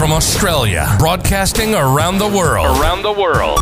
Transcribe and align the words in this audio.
from 0.00 0.12
Australia, 0.12 0.96
broadcasting 0.98 1.74
around 1.74 2.16
the 2.16 2.26
world. 2.26 2.80
Around 2.80 3.02
the 3.02 3.12
world. 3.12 3.60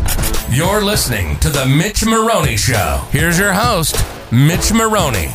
You're 0.49 0.81
listening 0.81 1.37
to 1.39 1.49
The 1.49 1.65
Mitch 1.65 2.05
Maroney 2.05 2.55
Show. 2.55 3.05
Here's 3.11 3.37
your 3.37 3.51
host, 3.51 3.97
Mitch 4.31 4.71
Maroney. 4.71 5.27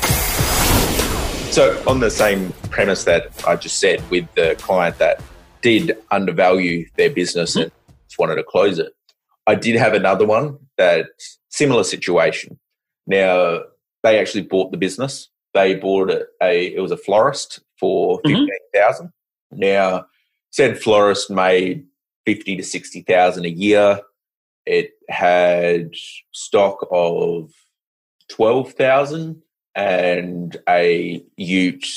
So, 1.52 1.82
on 1.86 2.00
the 2.00 2.10
same 2.10 2.54
premise 2.70 3.04
that 3.04 3.26
I 3.46 3.54
just 3.56 3.80
said 3.80 4.00
with 4.08 4.26
the 4.34 4.54
client 4.58 4.96
that 4.96 5.22
did 5.60 5.94
undervalue 6.10 6.86
their 6.96 7.10
business 7.10 7.54
and 7.54 7.70
just 8.06 8.18
wanted 8.18 8.36
to 8.36 8.42
close 8.42 8.78
it, 8.78 8.94
I 9.46 9.56
did 9.56 9.76
have 9.76 9.92
another 9.92 10.24
one 10.24 10.56
that 10.78 11.08
similar 11.50 11.84
situation. 11.84 12.58
Now, 13.06 13.58
they 14.02 14.18
actually 14.18 14.44
bought 14.44 14.70
the 14.70 14.78
business. 14.78 15.28
They 15.52 15.74
bought 15.74 16.10
a, 16.10 16.26
a 16.42 16.74
it 16.74 16.80
was 16.80 16.92
a 16.92 16.96
florist 16.96 17.60
for 17.78 18.22
Mhm. 18.22 18.46
15,000. 18.72 19.12
Now, 19.52 20.06
said 20.54 20.80
florist 20.80 21.30
made 21.32 21.84
50 22.26 22.54
to 22.58 22.62
60,000 22.62 23.44
a 23.44 23.48
year. 23.48 24.00
It 24.66 24.92
had 25.08 25.90
stock 26.30 26.86
of 26.92 27.50
12,000 28.28 29.42
and 29.74 30.56
a 30.68 31.20
ute 31.36 31.88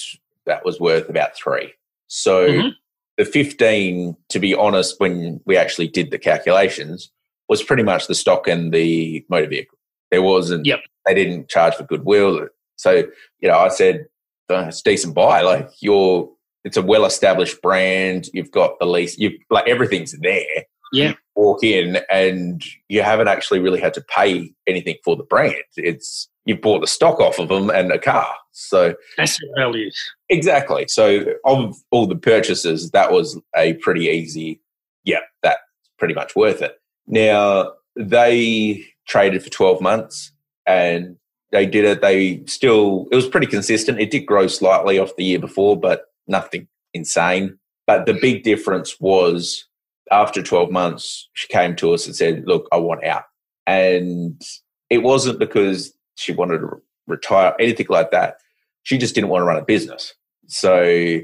that 0.48 0.66
was 0.66 0.80
worth 0.80 1.08
about 1.08 1.35
3. 1.35 1.72
So 2.08 2.48
Mhm. 2.48 2.72
the 3.18 3.26
15 3.26 4.18
to 4.30 4.40
be 4.40 4.55
honest 4.55 4.99
when 4.99 5.40
we 5.46 5.55
actually 5.55 5.88
did 5.88 6.10
the 6.10 6.18
calculations 6.18 7.12
was 7.48 7.62
pretty 7.62 7.84
much 7.84 8.08
the 8.08 8.16
stock 8.16 8.48
and 8.48 8.74
the 8.74 9.24
motor 9.30 9.46
vehicle. 9.48 9.77
There 10.10 10.24
wasn't 10.24 10.66
Yep. 10.66 10.80
they 11.05 11.13
didn't 11.13 11.48
charge 11.48 11.76
for 11.76 11.84
goodwill. 11.84 12.48
So, 12.76 13.04
you 13.40 13.48
know, 13.49 13.58
I 13.60 13.68
said 13.68 14.08
"Uh, 14.49 14.66
it's 14.70 14.82
decent 14.82 15.13
buy. 15.13 15.41
Like 15.41 15.70
you're 15.80 16.27
it's 16.64 16.78
a 16.78 16.82
well 16.82 17.06
established 17.06 17.62
brand. 17.62 18.30
You've 18.34 18.52
got 18.52 18.80
the 18.80 18.86
lease. 18.86 19.18
You 19.18 19.38
like 19.50 19.68
everything's 19.68 20.14
there. 20.20 20.66
Yeah. 20.94 21.10
You 21.10 21.16
walk 21.36 21.64
in 21.64 21.99
and 22.12 22.64
you 22.88 23.02
haven't 23.02 23.27
actually 23.27 23.60
really 23.60 23.80
had 23.80 23.94
to 23.96 24.02
pay 24.02 24.54
anything 24.68 24.96
for 25.04 25.16
the 25.16 25.24
brand. 25.24 25.55
It's 25.76 26.30
you've 26.46 26.62
bought 26.62 26.80
the 26.80 26.88
stock 26.88 27.20
off 27.20 27.40
of 27.40 27.49
them 27.49 27.70
and 27.70 27.91
a 27.91 27.99
car. 27.99 28.34
So 28.54 28.96
Asset 29.18 29.49
values. 29.58 29.98
exactly. 30.30 30.88
So 30.88 31.26
of 31.46 31.76
all 31.91 32.08
the 32.08 32.16
purchases, 32.16 32.92
that 32.92 33.12
was 33.12 33.40
a 33.55 33.74
pretty 33.76 34.05
easy. 34.05 34.62
Yeah, 35.04 35.20
that's 35.44 35.60
pretty 35.99 36.14
much 36.14 36.36
worth 36.36 36.62
it. 36.62 36.80
Now 37.05 37.74
they 37.96 38.86
traded 39.08 39.44
for 39.44 39.49
twelve 39.49 39.82
months 39.82 40.32
and 40.66 41.18
they 41.52 41.66
did 41.66 41.86
it. 41.86 42.02
They 42.02 42.44
still 42.46 43.08
it 43.12 43.16
was 43.16 43.27
pretty 43.27 43.48
consistent. 43.48 43.99
It 43.99 44.12
did 44.12 44.26
grow 44.26 44.48
slightly 44.48 44.99
off 44.99 45.16
the 45.18 45.24
year 45.24 45.40
before, 45.40 45.80
but 45.80 46.07
nothing 46.28 46.68
insane. 46.94 47.58
But 47.86 48.06
the 48.06 48.14
big 48.14 48.44
difference 48.44 49.00
was 49.00 49.66
after 50.12 50.42
12 50.42 50.72
months, 50.72 51.30
she 51.34 51.48
came 51.48 51.76
to 51.78 51.94
us 51.94 52.06
and 52.06 52.16
said, 52.16 52.44
Look, 52.46 52.68
I 52.72 52.78
want 52.78 53.06
out. 53.06 53.24
And 53.66 54.42
it 54.90 55.00
wasn't 55.00 55.40
because 55.40 55.94
she 56.16 56.34
wanted 56.34 56.60
to 56.60 56.82
retire, 57.08 57.54
anything 57.60 57.88
like 57.90 58.12
that. 58.12 58.38
She 58.84 58.98
just 58.98 59.16
didn't 59.16 59.30
want 59.30 59.42
to 59.42 59.46
run 59.46 59.58
a 59.58 59.66
business. 59.66 60.14
So 60.48 61.20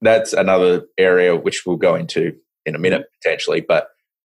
that's 0.00 0.32
another 0.32 0.84
area 0.98 1.36
which 1.36 1.64
we'll 1.66 1.76
go 1.76 1.94
into 1.94 2.34
in 2.64 2.74
a 2.74 2.78
minute 2.78 3.06
potentially. 3.20 3.60
But, 3.60 3.88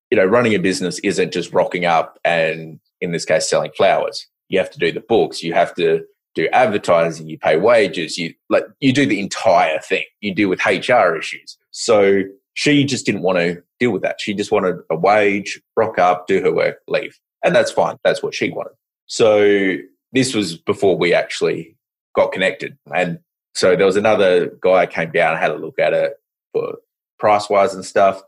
you 0.10 0.18
know, 0.18 0.26
running 0.26 0.54
a 0.54 0.60
business 0.60 1.00
isn't 1.00 1.34
just 1.34 1.54
rocking 1.54 1.86
up 1.86 2.20
and, 2.26 2.80
in 3.02 3.12
this 3.12 3.26
case, 3.26 3.50
selling 3.50 3.72
flowers. 3.76 4.28
You 4.50 4.60
have 4.60 4.72
to 4.72 4.80
do 4.80 4.92
the 4.92 5.00
books, 5.00 5.42
you 5.42 5.54
have 5.54 5.74
to 5.76 6.06
do 6.36 6.48
advertising, 6.52 7.30
you 7.30 7.40
pay 7.40 7.58
wages, 7.58 8.18
you 8.18 8.34
like 8.50 8.66
you 8.80 8.94
do 8.94 9.06
the 9.06 9.20
entire 9.20 9.80
thing. 9.80 10.04
You 10.20 10.36
deal 10.36 10.50
with 10.50 10.66
HR 10.66 11.16
issues. 11.16 11.58
So 11.72 12.24
she 12.54 12.84
just 12.84 13.06
didn't 13.06 13.22
want 13.22 13.38
to 13.38 13.64
deal 13.80 13.92
with 13.92 14.02
that. 14.04 14.22
She 14.22 14.34
just 14.34 14.52
wanted 14.52 14.78
a 14.90 14.96
wage, 14.96 15.62
rock 15.76 15.98
up, 15.98 16.28
do 16.28 16.42
her 16.42 16.54
work, 16.54 16.80
leave. 16.88 17.18
And 17.44 17.56
that's 17.56 17.72
fine. 17.72 17.98
That's 18.04 18.22
what 18.22 18.34
she 18.34 18.50
wanted. 18.50 18.74
So 19.08 19.78
this 20.12 20.34
was 20.34 20.58
before 20.58 20.98
we 20.98 21.14
actually 21.14 21.76
got 22.16 22.32
connected. 22.32 22.78
And 22.94 23.20
so 23.54 23.76
there 23.76 23.86
was 23.86 23.98
another 23.98 24.52
guy 24.62 24.86
came 24.86 25.12
down 25.12 25.38
had 25.38 25.52
a 25.52 25.56
look 25.56 25.80
at 25.80 25.94
it 25.94 26.14
for 26.54 26.78
price 27.20 27.50
wise 27.50 27.74
and 27.74 27.86
stuff. 27.86 28.22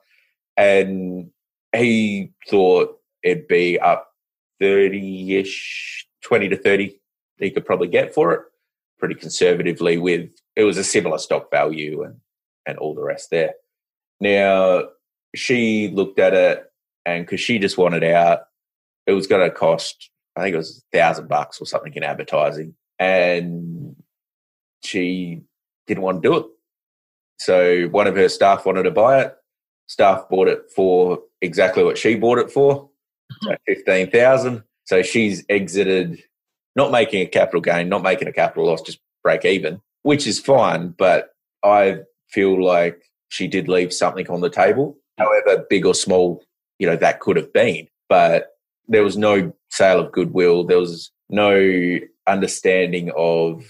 And 0.56 1.30
he 1.76 2.32
thought 2.50 2.98
it'd 3.24 3.48
be 3.48 3.80
up 3.80 4.12
30 4.60 5.38
ish, 5.38 6.08
20 6.24 6.50
to 6.50 6.58
30 6.58 7.00
he 7.38 7.52
could 7.52 7.66
probably 7.66 7.88
get 7.88 8.14
for 8.14 8.34
it 8.34 8.42
pretty 9.00 9.16
conservatively 9.16 9.98
with 9.98 10.30
it 10.56 10.64
was 10.64 10.78
a 10.78 10.84
similar 10.84 11.18
stock 11.18 11.52
value 11.52 12.04
and 12.04 12.16
and 12.66 12.78
all 12.78 12.94
the 12.94 13.04
rest 13.04 13.30
there. 13.30 13.54
Now 14.20 14.84
she 15.36 15.90
looked 15.90 16.20
at 16.20 16.34
it 16.34 16.66
and 17.06 17.26
because 17.26 17.40
she 17.40 17.60
just 17.60 17.78
wanted 17.78 18.04
out 18.04 18.42
it 19.06 19.14
was 19.14 19.28
going 19.28 19.48
to 19.48 19.56
cost 19.56 20.10
i 20.36 20.42
think 20.42 20.54
it 20.54 20.58
was 20.58 20.84
a 20.94 20.98
thousand 20.98 21.28
bucks 21.28 21.62
or 21.62 21.66
something 21.66 21.94
in 21.94 22.04
advertising 22.04 22.74
and 23.00 23.96
she 24.84 25.42
didn't 25.86 26.04
want 26.04 26.22
to 26.22 26.30
do 26.30 26.38
it. 26.38 26.46
So 27.40 27.88
one 27.90 28.08
of 28.08 28.16
her 28.16 28.30
staff 28.30 28.66
wanted 28.66 28.84
to 28.84 28.92
buy 28.92 29.22
it. 29.22 29.36
Staff 29.88 30.28
bought 30.30 30.48
it 30.48 30.72
for 30.76 31.22
exactly 31.42 31.84
what 31.84 31.98
she 31.98 32.16
bought 32.16 32.40
it 32.40 32.52
for 32.52 32.90
so 33.42 33.50
mm-hmm. 33.50 33.74
15000 33.86 34.64
so 34.86 35.04
she's 35.04 35.46
exited 35.50 36.24
not 36.78 36.92
making 36.92 37.22
a 37.22 37.26
capital 37.26 37.60
gain, 37.60 37.90
not 37.90 38.04
making 38.04 38.28
a 38.28 38.32
capital 38.32 38.68
loss, 38.68 38.82
just 38.82 39.00
break 39.24 39.44
even, 39.44 39.82
which 40.04 40.26
is 40.26 40.40
fine. 40.40 40.90
But 40.90 41.32
I 41.64 41.98
feel 42.30 42.64
like 42.64 43.02
she 43.30 43.48
did 43.48 43.68
leave 43.68 43.92
something 43.92 44.30
on 44.30 44.42
the 44.42 44.50
table, 44.50 44.96
however 45.18 45.66
big 45.70 45.86
or 45.86 45.96
small, 45.96 46.44
you 46.80 46.88
know, 46.88 46.96
that 46.96 47.20
could 47.20 47.36
have 47.36 47.52
been. 47.52 47.88
But 48.08 48.52
there 48.88 49.04
was 49.04 49.18
no 49.18 49.52
sale 49.70 50.00
of 50.00 50.12
goodwill. 50.12 50.64
There 50.64 50.80
was 50.80 51.12
no 51.30 52.00
understanding 52.28 53.12
of, 53.18 53.66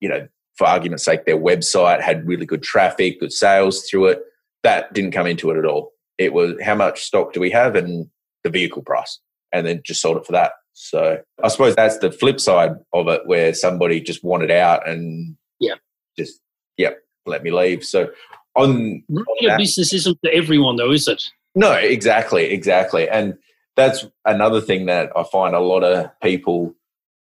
you 0.00 0.08
know, 0.08 0.28
for 0.56 0.66
argument's 0.66 1.04
sake, 1.04 1.24
their 1.24 1.38
website 1.38 2.02
had 2.02 2.26
really 2.26 2.44
good 2.44 2.64
traffic, 2.64 3.20
good 3.20 3.32
sales 3.32 3.88
through 3.88 4.06
it. 4.06 4.22
That 4.64 4.92
didn't 4.92 5.12
come 5.12 5.28
into 5.28 5.50
it 5.50 5.56
at 5.56 5.64
all. 5.64 5.92
It 6.18 6.32
was 6.32 6.60
how 6.60 6.74
much 6.74 7.04
stock 7.04 7.32
do 7.32 7.38
we 7.38 7.50
have 7.50 7.76
and 7.76 8.10
the 8.42 8.50
vehicle 8.50 8.82
price, 8.82 9.20
and 9.52 9.64
then 9.64 9.80
just 9.84 10.02
sold 10.02 10.16
it 10.16 10.26
for 10.26 10.32
that. 10.32 10.52
So 10.80 11.20
I 11.42 11.48
suppose 11.48 11.74
that's 11.74 11.98
the 11.98 12.12
flip 12.12 12.38
side 12.38 12.70
of 12.92 13.08
it, 13.08 13.22
where 13.26 13.52
somebody 13.52 14.00
just 14.00 14.22
wanted 14.22 14.50
out 14.52 14.88
and 14.88 15.36
Yeah. 15.58 15.74
just 16.16 16.40
yep, 16.76 16.98
let 17.26 17.42
me 17.42 17.50
leave. 17.50 17.84
So 17.84 18.10
on, 18.54 18.70
on 18.70 19.02
Running 19.08 19.26
a 19.42 19.46
that- 19.48 19.58
business 19.58 19.92
isn't 19.92 20.18
for 20.22 20.30
everyone, 20.30 20.76
though, 20.76 20.92
is 20.92 21.08
it? 21.08 21.24
no, 21.56 21.72
exactly, 21.72 22.44
exactly. 22.52 23.08
And 23.08 23.34
that's 23.74 24.06
another 24.24 24.60
thing 24.60 24.86
that 24.86 25.10
I 25.16 25.24
find 25.24 25.54
a 25.56 25.60
lot 25.60 25.82
of 25.82 26.10
people 26.22 26.74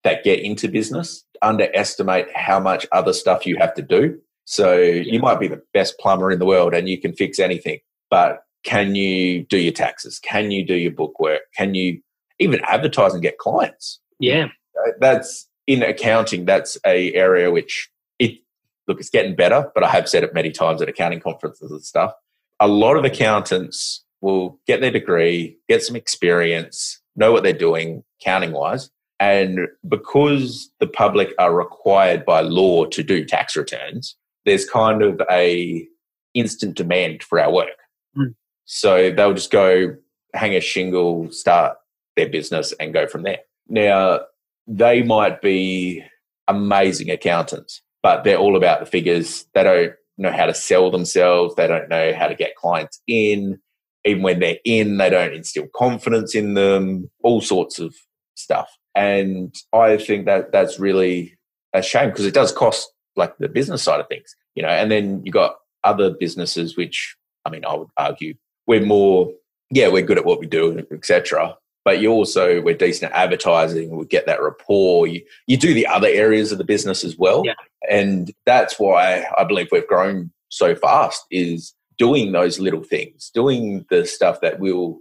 that 0.05 0.23
get 0.23 0.41
into 0.41 0.69
business 0.69 1.25
underestimate 1.41 2.27
how 2.34 2.61
much 2.61 2.87
other 2.93 3.12
stuff 3.15 3.47
you 3.47 3.56
have 3.56 3.73
to 3.75 3.83
do. 3.83 4.19
So 4.44 4.77
you 4.78 5.19
might 5.19 5.41
be 5.41 5.49
the 5.49 5.62
best 5.73 5.99
plumber 5.99 6.31
in 6.31 6.38
the 6.38 6.47
world 6.47 6.75
and 6.75 6.88
you 6.88 7.00
can 7.00 7.15
fix 7.15 7.38
anything, 7.38 7.81
but 8.11 8.43
can 8.65 8.94
you 8.94 9.44
do 9.44 9.59
your 9.59 9.73
taxes? 9.73 10.19
Can 10.19 10.50
you 10.50 10.65
do 10.65 10.75
your 10.75 10.93
book 10.93 11.19
work? 11.19 11.43
Can 11.56 11.75
you 11.75 12.00
even 12.39 12.61
advertise 12.65 13.15
and 13.15 13.23
get 13.23 13.39
clients? 13.39 14.01
Yeah. 14.19 14.47
Uh, 14.79 14.93
That's 15.01 15.49
in 15.67 15.83
accounting. 15.83 16.45
That's 16.45 16.79
a 16.87 17.13
area 17.15 17.51
which 17.51 17.91
it 18.19 18.39
look 18.87 19.01
it's 19.01 19.11
getting 19.11 19.35
better, 19.35 19.71
but 19.75 19.85
I 19.85 19.89
have 19.89 20.09
said 20.09 20.25
it 20.25 20.35
many 20.35 20.51
times 20.51 20.81
at 20.81 20.89
accounting 20.89 21.21
conferences 21.21 21.71
and 21.71 21.83
stuff. 21.83 22.13
A 22.61 22.69
lot 22.69 22.97
of 22.97 23.05
accountants 23.05 24.05
will 24.21 24.59
get 24.67 24.81
their 24.81 24.91
degree, 24.91 25.59
get 25.69 25.83
some 25.83 25.97
experience, 25.97 27.01
know 27.17 27.33
what 27.33 27.43
they're 27.43 27.53
doing 27.53 28.03
accounting 28.21 28.53
wise, 28.53 28.91
and 29.19 29.61
because 29.89 30.71
the 30.81 30.87
public 30.87 31.33
are 31.39 31.55
required 31.55 32.25
by 32.25 32.41
law 32.41 32.85
to 32.87 33.03
do 33.03 33.25
tax 33.25 33.57
returns, 33.57 34.17
there's 34.45 34.69
kind 34.69 35.03
of 35.03 35.21
a 35.31 35.87
instant 36.35 36.77
demand 36.77 37.23
for 37.23 37.41
our 37.41 37.50
work. 37.50 37.69
Mm. 38.17 38.35
So 38.67 39.11
they'll 39.11 39.35
just 39.35 39.50
go 39.50 39.97
hang 40.35 40.55
a 40.55 40.61
shingle, 40.61 41.31
start 41.31 41.77
their 42.17 42.29
business, 42.29 42.73
and 42.81 42.95
go 42.95 43.07
from 43.07 43.23
there. 43.23 43.39
Now, 43.69 44.21
they 44.67 45.03
might 45.03 45.41
be 45.41 46.03
amazing 46.49 47.11
accountants, 47.11 47.83
but 48.03 48.25
they're 48.25 48.39
all 48.39 48.57
about 48.57 48.81
the 48.81 48.87
figures. 48.87 49.47
They 49.55 49.63
don't 49.63 49.93
know 50.19 50.33
how 50.33 50.47
to 50.47 50.55
sell 50.55 50.91
themselves. 50.91 51.55
They 51.55 51.67
don't 51.67 51.89
know 51.89 52.15
how 52.15 52.29
to 52.29 52.35
get 52.35 52.57
clients 52.57 53.01
in. 53.07 53.59
Even 54.05 54.23
when 54.23 54.39
they're 54.39 54.59
in, 54.65 54.99
they 54.99 55.11
don't 55.11 55.35
instill 55.35 55.67
confidence 55.75 56.35
in 56.35 56.55
them, 56.55 57.11
all 57.23 57.41
sorts 57.41 57.79
of 57.79 57.95
stuff. 58.35 58.71
And 58.95 59.55
I 59.73 59.97
think 59.97 60.27
that 60.27 60.53
that's 60.53 60.79
really 60.79 61.37
a 61.73 61.83
shame 61.83 62.11
because 62.11 62.25
it 62.25 62.35
does 62.35 62.53
cost 62.53 62.91
like 63.17 63.37
the 63.39 63.49
business 63.49 63.83
side 63.83 64.01
of 64.01 64.09
things, 64.09 64.35
you 64.55 64.63
know, 64.63 64.69
and 64.69 64.91
then 64.91 65.23
you 65.25 65.33
got 65.33 65.57
other 65.85 66.11
businesses, 66.11 66.77
which 66.77 67.17
I 67.45 67.51
mean, 67.51 67.65
I 67.65 67.75
would 67.75 67.89
argue 67.97 68.35
we're 68.67 68.85
more, 68.85 69.33
yeah, 69.71 69.89
we're 69.89 70.03
good 70.03 70.19
at 70.19 70.25
what 70.25 70.41
we 70.41 70.47
do, 70.47 70.85
etc. 70.93 71.57
But 71.87 72.00
you 72.00 72.11
also 72.11 72.61
we're 72.62 72.75
decent 72.77 73.12
at 73.12 73.17
advertising. 73.19 73.97
We 73.97 74.06
get 74.06 74.27
that 74.27 74.43
rapport. 74.43 75.06
You 75.06 75.23
you 75.47 75.56
do 75.56 75.73
the 75.73 75.87
other 75.87 76.09
areas 76.09 76.50
of 76.50 76.59
the 76.59 76.65
business 76.65 77.05
as 77.05 77.17
well, 77.17 77.44
Yeah. 77.47 77.55
and 77.88 78.33
that's 78.44 78.79
why 78.79 79.25
I 79.38 79.44
believe 79.44 79.69
we've 79.71 79.87
grown 79.87 80.33
so 80.49 80.75
fast. 80.75 81.23
Is 81.31 81.75
doing 81.97 82.33
those 82.33 82.59
little 82.59 82.83
things, 82.83 83.31
doing 83.33 83.87
the 83.88 84.05
stuff 84.05 84.41
that 84.43 84.59
will 84.59 84.99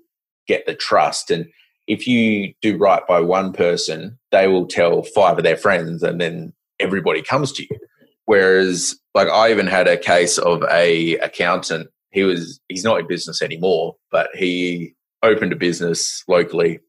get 0.48 0.68
the 0.68 0.76
trust. 0.76 1.32
And 1.32 1.48
if 1.88 2.06
you 2.08 2.54
do 2.62 2.78
right 2.78 3.02
by 3.08 3.20
one 3.20 3.52
person, 3.52 4.18
they 4.32 4.48
will 4.48 4.68
tell 4.68 5.02
five 5.02 5.38
of 5.40 5.44
their 5.44 5.58
friends 5.58 6.04
and 6.04 6.22
then 6.22 6.54
everybody 6.80 7.22
comes 7.24 7.52
to 7.54 7.64
you. 7.64 7.80
Whereas 8.26 8.96
like 9.16 9.28
I 9.28 9.50
even 9.50 9.66
had 9.68 9.88
a 9.88 9.98
case 9.98 10.38
of 10.38 10.64
a 10.70 11.18
accountant. 11.18 11.90
He 12.12 12.22
was 12.24 12.60
he's 12.70 12.84
not 12.84 13.00
in 13.00 13.08
business 13.08 13.42
anymore, 13.42 13.96
but 14.12 14.30
he 14.36 14.94
opened 15.26 15.54
a 15.54 15.58
business 15.58 16.24
locally. 16.28 16.80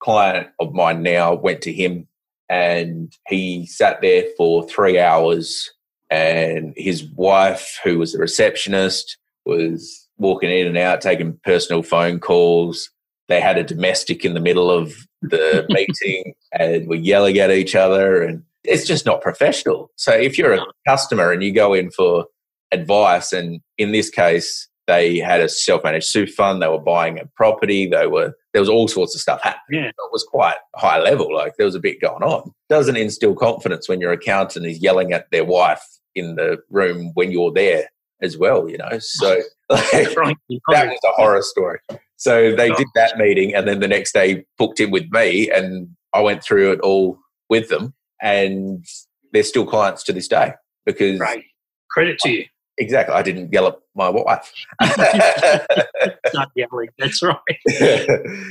Client 0.00 0.48
of 0.60 0.74
mine 0.74 1.02
now 1.02 1.34
went 1.34 1.62
to 1.62 1.72
him 1.72 2.06
and 2.48 3.12
he 3.26 3.66
sat 3.66 4.00
there 4.00 4.24
for 4.36 4.68
three 4.68 4.98
hours 4.98 5.70
and 6.10 6.72
his 6.76 7.04
wife, 7.04 7.80
who 7.82 7.98
was 7.98 8.14
a 8.14 8.18
receptionist, 8.18 9.18
was 9.44 10.08
walking 10.18 10.50
in 10.50 10.66
and 10.66 10.78
out, 10.78 11.00
taking 11.00 11.38
personal 11.44 11.82
phone 11.82 12.20
calls. 12.20 12.90
They 13.28 13.40
had 13.40 13.58
a 13.58 13.64
domestic 13.64 14.24
in 14.24 14.34
the 14.34 14.40
middle 14.40 14.70
of 14.70 14.94
the 15.22 15.66
meeting 15.70 16.34
and 16.52 16.86
were 16.86 16.94
yelling 16.94 17.38
at 17.38 17.50
each 17.50 17.74
other 17.74 18.22
and 18.22 18.44
it's 18.66 18.86
just 18.86 19.06
not 19.06 19.22
professional. 19.22 19.90
So 19.96 20.12
if 20.12 20.36
you're 20.36 20.54
a 20.54 20.64
customer 20.86 21.32
and 21.32 21.42
you 21.42 21.52
go 21.52 21.72
in 21.72 21.90
for 21.90 22.26
advice, 22.72 23.32
and 23.32 23.60
in 23.78 23.92
this 23.92 24.10
case, 24.10 24.68
they 24.86 25.18
had 25.18 25.40
a 25.40 25.48
self-managed 25.48 26.06
super 26.06 26.30
fund, 26.30 26.62
they 26.62 26.68
were 26.68 26.78
buying 26.78 27.18
a 27.18 27.26
property, 27.36 27.86
they 27.86 28.06
were 28.06 28.34
there 28.52 28.62
was 28.62 28.68
all 28.68 28.88
sorts 28.88 29.14
of 29.14 29.20
stuff 29.20 29.42
happening. 29.42 29.82
Yeah. 29.82 29.88
It 29.88 30.12
was 30.12 30.24
quite 30.24 30.56
high 30.76 30.98
level, 30.98 31.34
like 31.34 31.54
there 31.56 31.66
was 31.66 31.74
a 31.74 31.80
bit 31.80 32.00
going 32.00 32.22
on. 32.22 32.52
Doesn't 32.68 32.96
instill 32.96 33.34
confidence 33.34 33.88
when 33.88 34.00
your 34.00 34.12
accountant 34.12 34.66
is 34.66 34.82
yelling 34.82 35.12
at 35.12 35.26
their 35.30 35.44
wife 35.44 35.82
in 36.14 36.36
the 36.36 36.58
room 36.70 37.10
when 37.14 37.30
you're 37.30 37.52
there 37.52 37.90
as 38.22 38.38
well, 38.38 38.68
you 38.68 38.78
know. 38.78 38.98
So 38.98 39.42
like, 39.68 39.90
that 39.90 40.88
was 40.88 40.98
a 41.04 41.12
horror 41.12 41.42
story. 41.42 41.80
So 42.16 42.56
they 42.56 42.70
did 42.70 42.86
that 42.94 43.18
meeting, 43.18 43.54
and 43.54 43.68
then 43.68 43.80
the 43.80 43.88
next 43.88 44.12
day 44.12 44.44
booked 44.56 44.80
in 44.80 44.90
with 44.90 45.10
me, 45.10 45.50
and 45.50 45.88
I 46.14 46.20
went 46.20 46.42
through 46.42 46.72
it 46.72 46.80
all 46.80 47.18
with 47.50 47.68
them, 47.68 47.92
and 48.22 48.84
they're 49.32 49.42
still 49.42 49.66
clients 49.66 50.02
to 50.04 50.12
this 50.14 50.28
day 50.28 50.54
because 50.86 51.20
Right. 51.20 51.44
Credit 51.90 52.18
to 52.20 52.30
you. 52.30 52.44
Exactly 52.78 53.14
I 53.14 53.22
didn't 53.22 53.52
yell 53.52 53.68
at 53.68 53.78
my 53.94 54.08
wife. 54.08 54.52
Not 56.34 56.50
yelling. 56.54 56.88
That's 56.98 57.22
right. 57.22 57.38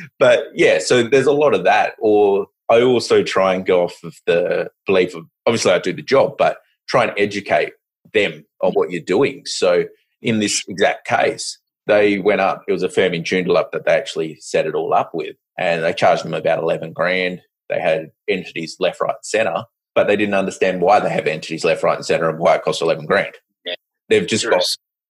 but 0.20 0.46
yeah, 0.54 0.80
so 0.80 1.04
there's 1.04 1.28
a 1.28 1.32
lot 1.34 1.54
of 1.54 1.64
that. 1.64 1.94
Or 2.00 2.48
I 2.70 2.82
also 2.82 3.24
try 3.24 3.54
and 3.54 3.66
go 3.66 3.84
off 3.84 4.04
of 4.04 4.16
the 4.26 4.70
belief 4.86 5.16
of 5.16 5.26
obviously 5.46 5.72
I 5.72 5.80
do 5.80 5.94
the 5.94 6.02
job, 6.02 6.36
but 6.38 6.58
try 6.88 7.06
and 7.06 7.14
educate 7.18 7.74
them 8.14 8.46
on 8.62 8.74
what 8.74 8.92
you're 8.92 9.02
doing. 9.02 9.44
So 9.46 9.86
in 10.22 10.40
this 10.40 10.64
exact 10.68 11.08
case, 11.08 11.60
they 11.88 12.18
went 12.18 12.42
up. 12.42 12.64
It 12.68 12.72
was 12.72 12.84
a 12.84 12.90
firm 12.90 13.14
in 13.14 13.24
Joondalup 13.24 13.72
that 13.72 13.86
they 13.86 13.94
actually 13.94 14.38
set 14.40 14.66
it 14.66 14.74
all 14.74 14.94
up 14.94 15.14
with, 15.14 15.36
and 15.58 15.84
they 15.84 15.94
charged 15.94 16.26
them 16.26 16.34
about 16.34 16.60
eleven 16.60 16.94
grand. 16.94 17.42
They 17.70 17.80
had 17.80 18.12
entities 18.28 18.78
left, 18.80 19.02
right, 19.02 19.16
and 19.16 19.26
centre, 19.26 19.66
but 19.94 20.08
they 20.08 20.16
didn't 20.16 20.36
understand 20.36 20.82
why 20.82 21.00
they 21.00 21.10
have 21.10 21.28
entities 21.28 21.64
left, 21.64 21.84
right, 21.84 21.96
and 21.96 22.06
centre 22.06 22.30
and 22.30 22.40
why 22.40 22.56
it 22.56 22.64
costs 22.64 22.82
eleven 22.82 23.06
grand. 23.06 23.36
They've 24.10 24.28
just 24.28 24.50
got 24.50 24.64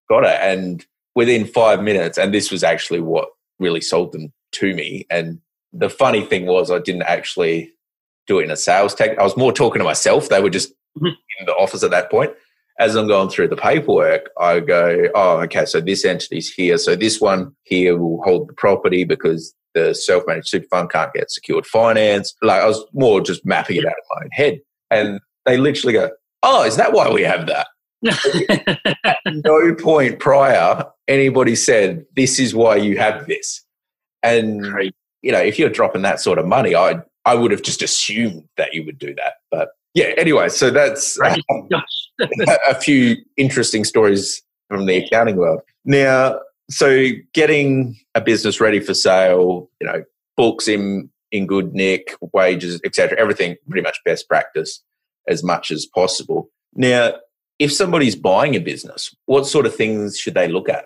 got 0.10 0.24
it, 0.24 0.40
and 0.42 0.86
within 1.16 1.46
five 1.46 1.82
minutes, 1.82 2.18
and 2.18 2.34
this 2.34 2.52
was 2.52 2.64
actually 2.64 3.00
what 3.02 3.30
really 3.60 3.82
sold 3.82 4.12
them 4.12 4.32
to 4.54 4.74
me. 4.74 5.06
And 5.10 5.40
the 5.74 5.90
funny 5.90 6.26
thing 6.26 6.46
was, 6.46 6.72
I 6.72 6.80
didn't 6.80 7.04
actually 7.04 7.72
do 8.28 8.40
it 8.40 8.44
in 8.44 8.52
a 8.52 8.56
sales 8.58 8.94
tech. 8.96 9.18
I 9.20 9.24
was 9.24 9.38
more 9.38 9.52
talking 9.52 9.80
to 9.80 9.86
myself. 9.86 10.30
They 10.30 10.42
were 10.42 10.50
just 10.50 10.74
Mhm. 10.98 11.16
in 11.40 11.46
the 11.46 11.54
office 11.56 11.84
at 11.84 11.92
that 11.92 12.10
point. 12.10 12.34
As 12.80 12.96
I'm 12.96 13.08
going 13.08 13.30
through 13.30 13.48
the 13.50 13.56
paperwork, 13.56 14.30
I 14.38 14.60
go, 14.60 15.08
oh, 15.16 15.38
okay, 15.42 15.66
so 15.66 15.80
this 15.80 16.04
entity's 16.04 16.54
here. 16.54 16.78
So 16.78 16.96
this 16.96 17.22
one 17.22 17.56
here 17.64 17.98
will 17.98 18.22
hold 18.24 18.50
the 18.50 18.54
property 18.54 19.04
because 19.06 19.54
the 19.74 19.94
self-managed 19.94 20.48
super 20.48 20.68
fund 20.70 20.90
can't 20.90 21.14
get 21.14 21.32
secured 21.32 21.66
finance. 21.66 22.34
Like 22.42 22.62
I 22.62 22.68
was 22.68 22.86
more 22.94 23.22
just 23.22 23.46
mapping 23.46 23.78
it 23.78 23.86
out 23.86 23.92
in 23.94 24.18
my 24.18 24.24
own 24.24 24.30
head. 24.32 24.60
And 24.92 25.20
they 25.46 25.58
literally 25.58 25.94
go, 25.94 26.12
oh, 26.44 26.64
is 26.64 26.76
that 26.78 26.92
why 26.94 27.10
we 27.10 27.22
have 27.24 27.48
that? 27.48 27.68
No 29.28 29.76
point 29.76 30.20
prior 30.20 30.86
anybody 31.08 31.56
said 31.56 32.06
this 32.16 32.40
is 32.40 32.54
why 32.56 32.76
you 32.76 32.98
have 32.98 33.28
this. 33.28 33.62
And 34.24 34.66
you 35.22 35.32
know 35.32 35.40
if 35.40 35.60
you're 35.60 35.70
dropping 35.70 36.02
that 36.04 36.20
sort 36.20 36.38
of 36.38 36.46
money 36.46 36.76
i 36.76 36.96
i 37.26 37.36
would 37.36 37.52
have 37.52 37.62
just 37.62 37.82
assumed 37.82 38.44
that 38.58 38.74
you 38.74 38.86
would 38.86 38.98
do 39.00 39.14
that. 39.16 39.34
But 39.52 39.70
yeah 39.94 40.12
anyway 40.18 40.50
so 40.50 40.72
that's 40.72 41.18
Right. 41.20 41.42
a 42.68 42.76
few 42.76 43.18
interesting 43.38 43.84
stories 43.84 44.42
from 44.70 44.86
the 44.86 44.98
accounting 44.98 45.36
world. 45.36 45.62
Now 45.84 46.40
so 46.70 47.10
getting 47.34 47.98
a 48.16 48.22
business 48.22 48.60
ready 48.60 48.80
for 48.80 48.94
sale 48.94 49.70
you 49.80 49.88
know 49.88 50.04
books 50.38 50.68
in 50.68 51.10
in 51.32 51.46
good 51.46 51.74
nick 51.74 52.16
wages 52.34 52.80
etc 52.86 53.18
everything 53.20 53.56
pretty 53.70 53.84
much 53.84 54.00
best 54.06 54.28
practice 54.28 54.82
as 55.28 55.44
much 55.44 55.72
as 55.72 55.86
possible. 55.86 56.50
Now 56.76 57.14
if 57.60 57.72
somebody's 57.72 58.16
buying 58.16 58.56
a 58.56 58.60
business 58.60 59.16
what 59.26 59.46
sort 59.46 59.66
of 59.66 59.76
things 59.76 60.18
should 60.18 60.34
they 60.34 60.48
look 60.48 60.70
at 60.70 60.86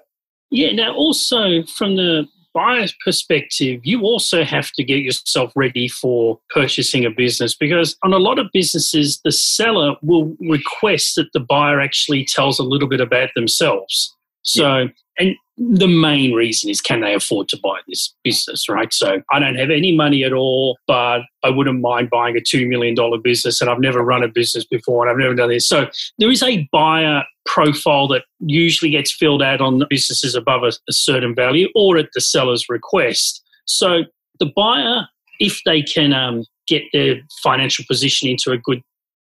Yeah. 0.52 0.72
Now, 0.72 0.94
also 0.96 1.64
from 1.64 1.96
the 1.96 2.28
buyer's 2.54 2.94
perspective, 3.04 3.82
you 3.84 4.02
also 4.02 4.44
have 4.44 4.72
to 4.74 4.84
get 4.84 5.00
yourself 5.00 5.52
ready 5.56 5.88
for 5.88 6.40
purchasing 6.50 7.06
a 7.06 7.10
business 7.10 7.56
because 7.56 7.96
on 8.04 8.14
a 8.14 8.18
lot 8.18 8.40
of 8.40 8.48
businesses, 8.52 9.20
the 9.24 9.32
seller 9.32 9.96
will 10.02 10.36
request 10.40 11.16
that 11.16 11.32
the 11.34 11.40
buyer 11.40 11.80
actually 11.80 12.26
tells 12.26 12.60
a 12.60 12.64
little 12.64 12.88
bit 12.88 13.02
about 13.02 13.30
themselves. 13.36 14.16
So, 14.42 14.88
and 15.20 15.36
the 15.60 15.88
main 15.88 16.34
reason 16.34 16.70
is 16.70 16.82
can 16.82 17.02
they 17.02 17.14
afford 17.14 17.50
to 17.50 17.60
buy 17.62 17.80
this 17.88 18.16
business, 18.24 18.70
right? 18.70 18.94
So, 18.94 19.22
I 19.32 19.40
don't 19.40 19.56
have 19.56 19.70
any 19.70 19.96
money 19.96 20.24
at 20.24 20.34
all, 20.34 20.78
but 20.88 21.22
I 21.44 21.50
wouldn't 21.50 21.82
mind 21.82 22.10
buying 22.10 22.38
a 22.38 22.42
$2 22.42 22.68
million 22.68 22.96
business 23.22 23.62
and 23.62 23.70
I've 23.70 23.80
never 23.80 24.04
run 24.04 24.24
a 24.24 24.28
business 24.28 24.66
before 24.66 25.04
and 25.04 25.12
I've 25.12 25.22
never 25.22 25.36
done 25.36 25.50
this. 25.50 25.68
So, 25.68 25.90
there 26.18 26.32
is 26.32 26.42
a 26.44 26.68
buyer 26.72 27.24
profile 27.46 28.08
that 28.08 28.24
usually 28.40 28.92
gets 28.92 29.12
filled 29.12 29.42
out 29.42 29.60
on 29.60 29.84
businesses 29.90 30.36
above 30.36 30.64
a, 30.64 30.72
a 30.88 30.94
certain 30.94 31.36
value 31.36 31.68
or 31.76 31.98
at 31.98 32.10
the 32.14 32.22
seller's 32.22 32.70
request. 32.70 33.44
So 33.66 34.04
the 34.40 34.52
buyer, 34.56 35.08
if 35.40 35.60
they 35.66 35.82
can 35.82 36.14
um, 36.14 36.46
get 36.68 36.84
their 36.94 37.16
financial 37.42 37.86
position 37.88 38.30
into 38.30 38.52
a 38.52 38.58
good 38.58 38.82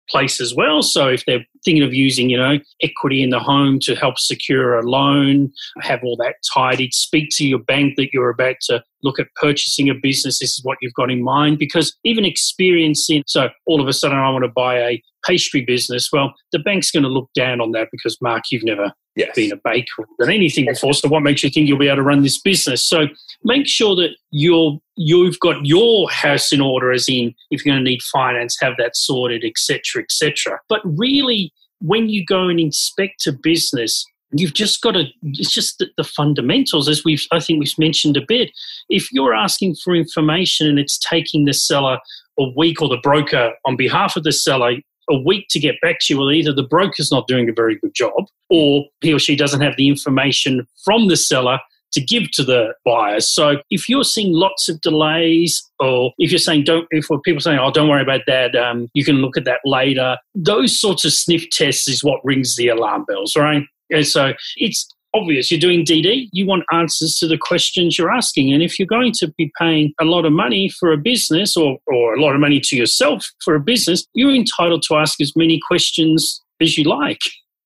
place 0.08 0.40
as 0.40 0.54
well. 0.54 0.82
So 0.82 1.08
if 1.08 1.24
they're 1.26 1.44
thinking 1.64 1.82
of 1.82 1.94
using, 1.94 2.30
you 2.30 2.36
know, 2.36 2.58
equity 2.82 3.22
in 3.22 3.30
the 3.30 3.40
home 3.40 3.78
to 3.82 3.94
help 3.94 4.18
secure 4.18 4.78
a 4.78 4.82
loan, 4.82 5.52
have 5.80 6.00
all 6.02 6.16
that 6.16 6.36
tidied, 6.52 6.94
speak 6.94 7.30
to 7.32 7.46
your 7.46 7.58
bank 7.58 7.94
that 7.96 8.10
you're 8.12 8.30
about 8.30 8.56
to 8.62 8.82
look 9.04 9.20
at 9.20 9.28
purchasing 9.36 9.88
a 9.88 9.94
business. 9.94 10.38
This 10.40 10.58
is 10.58 10.60
what 10.64 10.78
you've 10.80 10.94
got 10.94 11.10
in 11.10 11.22
mind 11.22 11.58
because 11.58 11.96
even 12.04 12.24
experiencing, 12.24 13.22
so 13.26 13.48
all 13.66 13.80
of 13.80 13.86
a 13.86 13.92
sudden 13.92 14.18
I 14.18 14.30
want 14.30 14.44
to 14.44 14.50
buy 14.50 14.78
a 14.78 15.02
pastry 15.24 15.64
business. 15.64 16.08
Well, 16.12 16.34
the 16.52 16.58
bank's 16.58 16.90
going 16.90 17.02
to 17.02 17.08
look 17.08 17.28
down 17.34 17.60
on 17.60 17.72
that 17.72 17.88
because 17.92 18.16
Mark, 18.20 18.44
you've 18.50 18.64
never 18.64 18.92
yes 19.16 19.34
been 19.36 19.52
a 19.52 19.60
baker 19.62 19.86
or 19.98 20.06
done 20.18 20.34
anything 20.34 20.66
before. 20.66 20.94
So 20.94 21.08
what 21.08 21.22
makes 21.22 21.44
you 21.44 21.50
think 21.50 21.68
you'll 21.68 21.78
be 21.78 21.86
able 21.86 21.96
to 21.96 22.02
run 22.02 22.22
this 22.22 22.40
business? 22.40 22.82
So 22.82 23.06
make 23.44 23.66
sure 23.66 23.94
that 23.96 24.10
you're 24.30 24.78
you've 24.96 25.38
got 25.40 25.64
your 25.64 26.10
house 26.10 26.52
in 26.52 26.60
order, 26.60 26.92
as 26.92 27.08
in 27.08 27.34
if 27.50 27.64
you're 27.64 27.74
going 27.74 27.84
to 27.84 27.90
need 27.90 28.02
finance, 28.02 28.56
have 28.60 28.74
that 28.78 28.96
sorted, 28.96 29.44
etc., 29.44 30.02
etc. 30.02 30.58
But 30.68 30.80
really, 30.84 31.52
when 31.80 32.08
you 32.08 32.24
go 32.24 32.48
and 32.48 32.58
inspect 32.58 33.26
a 33.26 33.32
business, 33.32 34.04
you've 34.36 34.54
just 34.54 34.80
got 34.80 34.92
to. 34.92 35.04
It's 35.22 35.52
just 35.52 35.78
the, 35.78 35.88
the 35.96 36.04
fundamentals, 36.04 36.88
as 36.88 37.04
we've 37.04 37.26
I 37.32 37.40
think 37.40 37.60
we've 37.60 37.78
mentioned 37.78 38.16
a 38.16 38.24
bit. 38.26 38.50
If 38.88 39.12
you're 39.12 39.34
asking 39.34 39.76
for 39.76 39.94
information 39.94 40.68
and 40.68 40.78
it's 40.78 40.98
taking 40.98 41.44
the 41.44 41.54
seller 41.54 41.98
a 42.38 42.44
week 42.56 42.82
or 42.82 42.88
the 42.88 42.98
broker 43.02 43.52
on 43.64 43.76
behalf 43.76 44.16
of 44.16 44.24
the 44.24 44.32
seller 44.32 44.76
a 45.10 45.18
week 45.18 45.46
to 45.50 45.60
get 45.60 45.80
back 45.82 45.96
to 46.00 46.14
you, 46.14 46.18
well, 46.18 46.32
either 46.32 46.52
the 46.52 46.62
broker's 46.62 47.12
not 47.12 47.28
doing 47.28 47.48
a 47.48 47.52
very 47.52 47.78
good 47.78 47.94
job 47.94 48.26
or 48.50 48.84
he 49.00 49.12
or 49.12 49.18
she 49.18 49.36
doesn't 49.36 49.60
have 49.60 49.76
the 49.76 49.88
information 49.88 50.66
from 50.84 51.08
the 51.08 51.16
seller 51.16 51.58
to 51.94 52.00
give 52.00 52.30
to 52.32 52.42
the 52.42 52.74
buyers. 52.84 53.32
So 53.32 53.58
if 53.70 53.88
you're 53.88 54.04
seeing 54.04 54.32
lots 54.32 54.68
of 54.68 54.80
delays, 54.80 55.62
or 55.78 56.12
if 56.18 56.30
you're 56.30 56.38
saying 56.38 56.64
don't, 56.64 56.86
if 56.90 57.06
people 57.24 57.40
saying, 57.40 57.58
"Oh, 57.58 57.70
don't 57.70 57.88
worry 57.88 58.02
about 58.02 58.22
that," 58.26 58.54
um, 58.56 58.88
you 58.94 59.04
can 59.04 59.16
look 59.16 59.36
at 59.36 59.44
that 59.44 59.60
later. 59.64 60.18
Those 60.34 60.78
sorts 60.78 61.04
of 61.04 61.12
sniff 61.12 61.48
tests 61.50 61.88
is 61.88 62.02
what 62.02 62.24
rings 62.24 62.56
the 62.56 62.68
alarm 62.68 63.04
bells, 63.04 63.36
right? 63.36 63.64
And 63.90 64.06
so 64.06 64.32
it's 64.56 64.88
obvious 65.14 65.50
you're 65.50 65.60
doing 65.60 65.84
DD. 65.84 66.28
You 66.32 66.46
want 66.46 66.64
answers 66.72 67.16
to 67.18 67.28
the 67.28 67.38
questions 67.38 67.98
you're 67.98 68.10
asking, 68.10 68.52
and 68.52 68.62
if 68.62 68.78
you're 68.78 68.86
going 68.88 69.12
to 69.18 69.28
be 69.38 69.52
paying 69.58 69.92
a 70.00 70.04
lot 70.04 70.24
of 70.24 70.32
money 70.32 70.68
for 70.68 70.92
a 70.92 70.96
business, 70.98 71.56
or 71.56 71.78
or 71.86 72.14
a 72.14 72.20
lot 72.20 72.34
of 72.34 72.40
money 72.40 72.60
to 72.60 72.76
yourself 72.76 73.30
for 73.44 73.54
a 73.54 73.60
business, 73.60 74.06
you're 74.14 74.34
entitled 74.34 74.82
to 74.88 74.96
ask 74.96 75.20
as 75.20 75.32
many 75.36 75.60
questions 75.66 76.40
as 76.60 76.76
you 76.78 76.84
like. 76.84 77.20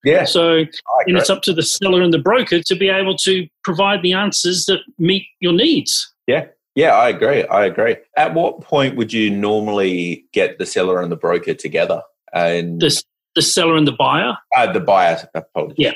yeah 0.05 0.25
So 0.25 0.59
and 1.07 1.17
it's 1.17 1.31
up 1.31 1.43
to 1.43 1.53
the 1.53 1.63
seller 1.63 2.03
and 2.03 2.13
the 2.13 2.19
broker 2.19 2.61
to 2.63 2.75
be 2.77 2.89
able 2.89 3.17
to 3.19 3.47
provide 3.65 4.03
the 4.03 4.13
answers 4.13 4.65
that 4.67 4.81
meet 4.99 5.25
your 5.41 5.53
needs. 5.53 6.13
Yeah. 6.27 6.47
Yeah 6.75 6.95
i 6.95 7.09
agree 7.09 7.45
i 7.47 7.65
agree 7.65 7.97
at 8.17 8.35
what 8.35 8.61
point 8.61 8.95
would 8.97 9.13
you 9.13 9.31
normally 9.31 10.25
get 10.33 10.59
the 10.59 10.67
seller 10.67 11.01
and 11.03 11.11
the 11.11 11.17
broker 11.17 11.55
together 11.55 12.03
and 12.33 12.81
The, 12.81 13.03
the 13.35 13.43
seller 13.43 13.75
and 13.77 13.87
the 13.87 13.97
buyer. 14.07 14.37
uh, 14.57 14.71
the 14.73 14.81
buyer 14.81 15.17
apologies 15.35 15.77
Yeah. 15.79 15.93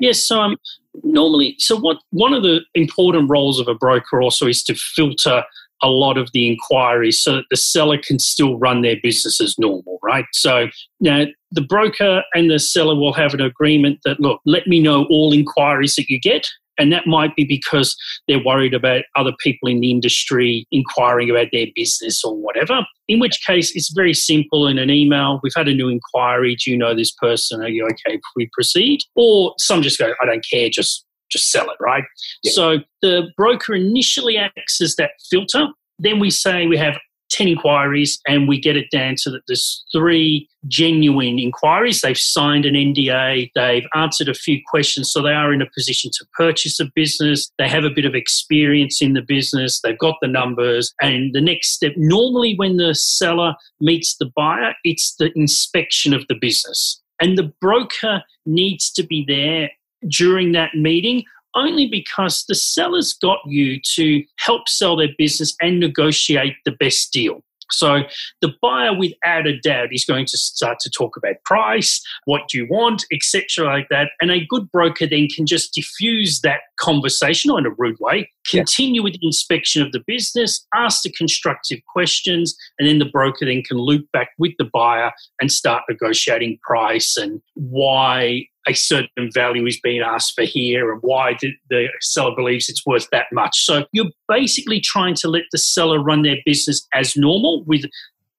Yes. 0.00 0.22
so 0.22 0.40
um, 0.40 0.56
normally, 1.02 1.56
so 1.58 1.78
what? 1.78 1.98
One 2.10 2.32
of 2.32 2.42
the 2.42 2.60
important 2.74 3.30
roles 3.30 3.58
of 3.58 3.68
a 3.68 3.74
broker 3.74 4.22
also 4.22 4.46
is 4.46 4.62
to 4.64 4.74
filter 4.74 5.44
a 5.82 5.88
lot 5.88 6.18
of 6.18 6.30
the 6.32 6.46
inquiries 6.46 7.22
so 7.22 7.36
that 7.36 7.44
the 7.50 7.56
seller 7.56 7.98
can 7.98 8.18
still 8.18 8.58
run 8.58 8.82
their 8.82 8.96
business 9.02 9.40
as 9.40 9.58
normal, 9.58 9.98
right? 10.02 10.26
So 10.32 10.68
now 11.00 11.24
the 11.52 11.62
broker 11.62 12.22
and 12.34 12.50
the 12.50 12.58
seller 12.58 12.94
will 12.94 13.14
have 13.14 13.34
an 13.34 13.40
agreement 13.40 14.00
that 14.04 14.20
look, 14.20 14.40
let 14.44 14.66
me 14.66 14.80
know 14.80 15.06
all 15.10 15.32
inquiries 15.32 15.94
that 15.94 16.08
you 16.08 16.20
get. 16.20 16.46
And 16.80 16.92
that 16.92 17.06
might 17.06 17.36
be 17.36 17.44
because 17.44 17.94
they're 18.26 18.42
worried 18.44 18.74
about 18.74 19.02
other 19.14 19.32
people 19.38 19.68
in 19.68 19.80
the 19.80 19.90
industry 19.90 20.66
inquiring 20.72 21.30
about 21.30 21.48
their 21.52 21.66
business 21.74 22.24
or 22.24 22.34
whatever. 22.34 22.84
In 23.06 23.20
which 23.20 23.38
case, 23.46 23.76
it's 23.76 23.92
very 23.94 24.14
simple 24.14 24.66
in 24.66 24.78
an 24.78 24.90
email. 24.90 25.40
We've 25.42 25.52
had 25.54 25.68
a 25.68 25.74
new 25.74 25.88
inquiry. 25.88 26.56
Do 26.56 26.70
you 26.70 26.78
know 26.78 26.94
this 26.94 27.12
person? 27.12 27.62
Are 27.62 27.68
you 27.68 27.84
okay 27.84 28.14
if 28.14 28.20
we 28.34 28.48
proceed? 28.52 29.00
Or 29.14 29.54
some 29.58 29.82
just 29.82 29.98
go, 29.98 30.12
I 30.20 30.26
don't 30.26 30.44
care, 30.50 30.68
just 30.70 31.04
just 31.30 31.50
sell 31.50 31.70
it, 31.70 31.76
right? 31.80 32.02
Yeah. 32.42 32.52
So 32.52 32.76
the 33.02 33.28
broker 33.36 33.74
initially 33.74 34.36
acts 34.36 34.80
as 34.80 34.96
that 34.96 35.10
filter. 35.30 35.68
Then 35.98 36.18
we 36.18 36.30
say 36.30 36.66
we 36.66 36.76
have 36.76 36.98
10 37.30 37.48
inquiries 37.48 38.20
and 38.26 38.48
we 38.48 38.60
get 38.60 38.76
it 38.76 38.90
down 38.90 39.14
to 39.16 39.30
that 39.30 39.42
there's 39.46 39.84
three 39.92 40.48
genuine 40.68 41.38
inquiries. 41.38 42.00
They've 42.00 42.18
signed 42.18 42.66
an 42.66 42.74
NDA, 42.74 43.50
they've 43.54 43.86
answered 43.94 44.28
a 44.28 44.34
few 44.34 44.60
questions, 44.66 45.10
so 45.10 45.22
they 45.22 45.32
are 45.32 45.52
in 45.52 45.62
a 45.62 45.70
position 45.70 46.10
to 46.14 46.26
purchase 46.34 46.78
a 46.80 46.90
business. 46.94 47.50
They 47.58 47.68
have 47.68 47.84
a 47.84 47.90
bit 47.90 48.04
of 48.04 48.14
experience 48.14 49.00
in 49.00 49.14
the 49.14 49.22
business, 49.22 49.80
they've 49.80 49.98
got 49.98 50.16
the 50.20 50.28
numbers. 50.28 50.92
And 51.00 51.34
the 51.34 51.40
next 51.40 51.74
step, 51.74 51.92
normally 51.96 52.54
when 52.56 52.76
the 52.76 52.94
seller 52.94 53.54
meets 53.80 54.16
the 54.16 54.30
buyer, 54.36 54.74
it's 54.84 55.14
the 55.18 55.30
inspection 55.34 56.12
of 56.12 56.26
the 56.28 56.36
business. 56.40 57.00
And 57.20 57.36
the 57.36 57.52
broker 57.60 58.22
needs 58.46 58.90
to 58.92 59.02
be 59.02 59.24
there 59.26 59.70
during 60.08 60.52
that 60.52 60.74
meeting 60.74 61.24
only 61.54 61.88
because 61.88 62.44
the 62.48 62.54
seller's 62.54 63.14
got 63.14 63.38
you 63.46 63.80
to 63.94 64.24
help 64.38 64.68
sell 64.68 64.96
their 64.96 65.08
business 65.18 65.54
and 65.60 65.80
negotiate 65.80 66.54
the 66.64 66.72
best 66.72 67.12
deal. 67.12 67.42
So 67.72 68.00
the 68.40 68.52
buyer, 68.60 68.96
without 68.96 69.46
a 69.46 69.58
doubt, 69.60 69.90
is 69.92 70.04
going 70.04 70.26
to 70.26 70.36
start 70.36 70.80
to 70.80 70.90
talk 70.90 71.16
about 71.16 71.36
price, 71.44 72.02
what 72.24 72.42
do 72.48 72.58
you 72.58 72.66
want, 72.68 73.04
etc., 73.12 73.64
like 73.64 73.88
that. 73.90 74.10
And 74.20 74.30
a 74.30 74.44
good 74.44 74.70
broker 74.72 75.06
then 75.06 75.28
can 75.28 75.46
just 75.46 75.72
diffuse 75.74 76.40
that 76.40 76.62
conversation, 76.80 77.50
or 77.50 77.58
in 77.58 77.66
a 77.66 77.70
rude 77.78 77.98
way, 78.00 78.28
Yeah. 78.52 78.62
continue 78.62 79.02
with 79.02 79.12
the 79.20 79.26
inspection 79.26 79.82
of 79.82 79.92
the 79.92 80.02
business, 80.04 80.66
ask 80.74 81.02
the 81.02 81.12
constructive 81.12 81.78
questions, 81.86 82.56
and 82.78 82.88
then 82.88 82.98
the 82.98 83.04
broker 83.04 83.46
then 83.46 83.62
can 83.62 83.76
loop 83.78 84.10
back 84.12 84.30
with 84.38 84.52
the 84.58 84.68
buyer 84.72 85.12
and 85.40 85.52
start 85.52 85.84
negotiating 85.88 86.58
price 86.62 87.16
and 87.16 87.40
why 87.54 88.46
a 88.68 88.74
certain 88.74 89.30
value 89.32 89.66
is 89.66 89.80
being 89.80 90.02
asked 90.02 90.34
for 90.34 90.44
here 90.44 90.92
and 90.92 91.00
why 91.02 91.36
the, 91.68 91.88
seller 92.00 92.34
believes 92.34 92.68
it's 92.68 92.84
worth 92.84 93.08
that 93.10 93.26
much. 93.32 93.64
So 93.64 93.86
you're 93.92 94.10
basically 94.28 94.80
trying 94.80 95.14
to 95.16 95.28
let 95.28 95.44
the 95.52 95.58
seller 95.58 96.02
run 96.02 96.22
their 96.22 96.38
business 96.44 96.86
as 96.94 97.16
normal 97.16 97.64
with 97.64 97.84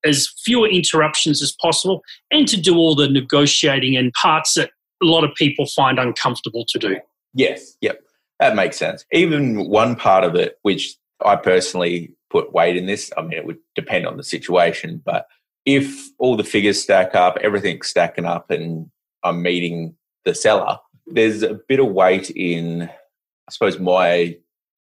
as 0.03 0.27
fewer 0.43 0.67
interruptions 0.67 1.41
as 1.41 1.53
possible 1.61 2.01
and 2.31 2.47
to 2.47 2.59
do 2.59 2.75
all 2.75 2.95
the 2.95 3.07
negotiating 3.07 3.95
and 3.95 4.11
parts 4.13 4.55
that 4.55 4.71
a 5.01 5.05
lot 5.05 5.23
of 5.23 5.33
people 5.35 5.65
find 5.67 5.99
uncomfortable 5.99 6.65
to 6.67 6.79
do. 6.79 6.97
Yes, 7.33 7.77
yep, 7.81 8.01
that 8.39 8.55
makes 8.55 8.77
sense. 8.77 9.05
Even 9.11 9.69
one 9.69 9.95
part 9.95 10.23
of 10.23 10.35
it, 10.35 10.57
which 10.63 10.95
I 11.23 11.35
personally 11.35 12.13
put 12.29 12.53
weight 12.53 12.77
in 12.77 12.85
this, 12.85 13.11
I 13.17 13.21
mean, 13.21 13.33
it 13.33 13.45
would 13.45 13.59
depend 13.75 14.07
on 14.07 14.17
the 14.17 14.23
situation, 14.23 15.01
but 15.03 15.27
if 15.65 16.09
all 16.17 16.35
the 16.35 16.43
figures 16.43 16.81
stack 16.81 17.13
up, 17.15 17.37
everything's 17.41 17.87
stacking 17.87 18.25
up, 18.25 18.49
and 18.49 18.89
I'm 19.23 19.41
meeting 19.41 19.95
the 20.25 20.35
seller, 20.35 20.77
there's 21.07 21.43
a 21.43 21.59
bit 21.67 21.79
of 21.79 21.87
weight 21.87 22.29
in, 22.31 22.83
I 22.83 23.51
suppose, 23.51 23.79
my 23.79 24.37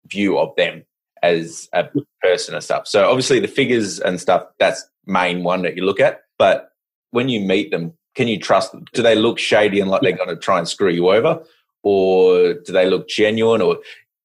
view 0.06 0.38
of 0.38 0.54
them 0.56 0.84
as 1.22 1.68
a 1.72 1.84
person 2.22 2.54
and 2.54 2.64
stuff. 2.64 2.86
So 2.86 3.08
obviously 3.08 3.40
the 3.40 3.48
figures 3.48 4.00
and 4.00 4.20
stuff, 4.20 4.44
that's 4.58 4.88
main 5.06 5.42
one 5.42 5.62
that 5.62 5.76
you 5.76 5.84
look 5.84 6.00
at. 6.00 6.22
But 6.38 6.70
when 7.10 7.28
you 7.28 7.40
meet 7.40 7.70
them, 7.70 7.94
can 8.14 8.28
you 8.28 8.38
trust 8.38 8.72
them? 8.72 8.84
Do 8.92 9.02
they 9.02 9.14
look 9.14 9.38
shady 9.38 9.80
and 9.80 9.90
like 9.90 10.02
they're 10.02 10.12
going 10.12 10.28
to 10.30 10.36
try 10.36 10.58
and 10.58 10.68
screw 10.68 10.90
you 10.90 11.10
over? 11.10 11.42
Or 11.82 12.54
do 12.54 12.72
they 12.72 12.88
look 12.88 13.08
genuine? 13.08 13.60
Or, 13.60 13.78